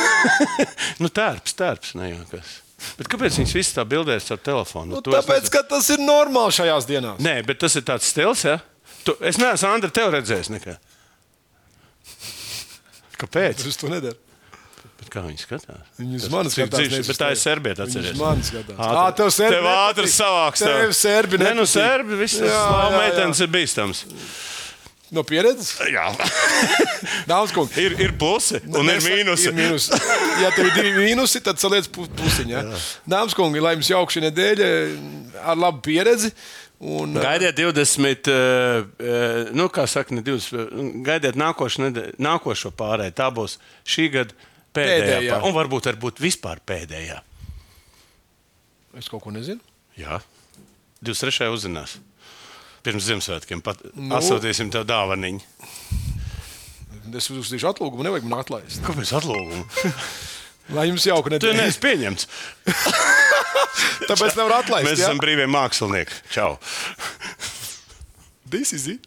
[1.06, 2.58] nu, tērps, tērps, ne jau kas.
[2.98, 4.98] Bet kāpēc viņš visu tā bildēs ar telefonu?
[4.98, 7.22] Nu, tāpēc, ka tas ir normāli šajās dienās.
[7.22, 8.58] Nē, bet tas ir tāds stils, ja?
[9.06, 10.82] Tu, es neesmu Andri tev redzējis nekad.
[13.18, 13.66] Kāpēc?
[13.66, 14.18] Es to nedaru.
[15.08, 15.86] Kā viņi skatās?
[15.98, 18.18] Mani cik skatās, dzīvs, Bet tā ir uz atceries.
[18.20, 18.76] mani skatās.
[18.76, 20.64] Ā, Ā, tev serbi Tev ātri savāks.
[20.66, 22.60] Tev serbi Nē, nu serbi, viss jā.
[22.98, 24.04] meitenes ir bīstams.
[25.10, 25.70] No pieredzes?
[25.88, 26.10] Jā.
[27.30, 27.64] Daudz ko.
[27.80, 29.48] ir, ir plusi un ir Nesa- mīnusi.
[29.48, 30.00] Ir mīnusi.
[30.42, 32.52] Ja tev ir divi mīnusi, tad saliec pu- pusiņu.
[32.52, 32.64] Ja?
[33.08, 34.68] Dāmas kungi, lai jums jauka šī nedēļa
[35.48, 36.34] ar labu pieredzi.
[36.78, 42.70] Un, Gaidiet 20, uh, uh, nu, kā saka, ne 20, uh, gaidiet nākošo, nedēļu, nākošo
[42.78, 43.16] pārēju.
[43.18, 43.56] Tā būs
[43.88, 44.36] šī gada
[44.76, 45.38] pēdējā, Pēdējā.
[45.48, 47.20] un varbūt, varbūt vispār pēdējā.
[48.98, 49.60] Es kaut ko nezinu.
[49.98, 50.20] Jā,
[51.04, 51.48] 23.
[51.54, 51.96] uzzinās.
[52.86, 54.14] Pirms Ziemassvētkiem pat Nu.
[54.16, 55.40] atsūtīsim tev dāvaniņu.
[57.18, 58.80] Es uzrakstīšu atlūgumu, nevajag man atlaist.
[58.84, 59.64] Kāpēc atlūgumu?
[60.76, 61.56] Lai jums jauka Tu nedēļa.
[61.62, 62.26] neesi pieņemts.
[64.08, 64.88] Tāpēc nevar atlaist.
[64.90, 65.06] Mēs jā?
[65.08, 66.18] esam brīvie mākslinieki.
[66.34, 66.58] Čau!
[68.48, 69.06] This is it.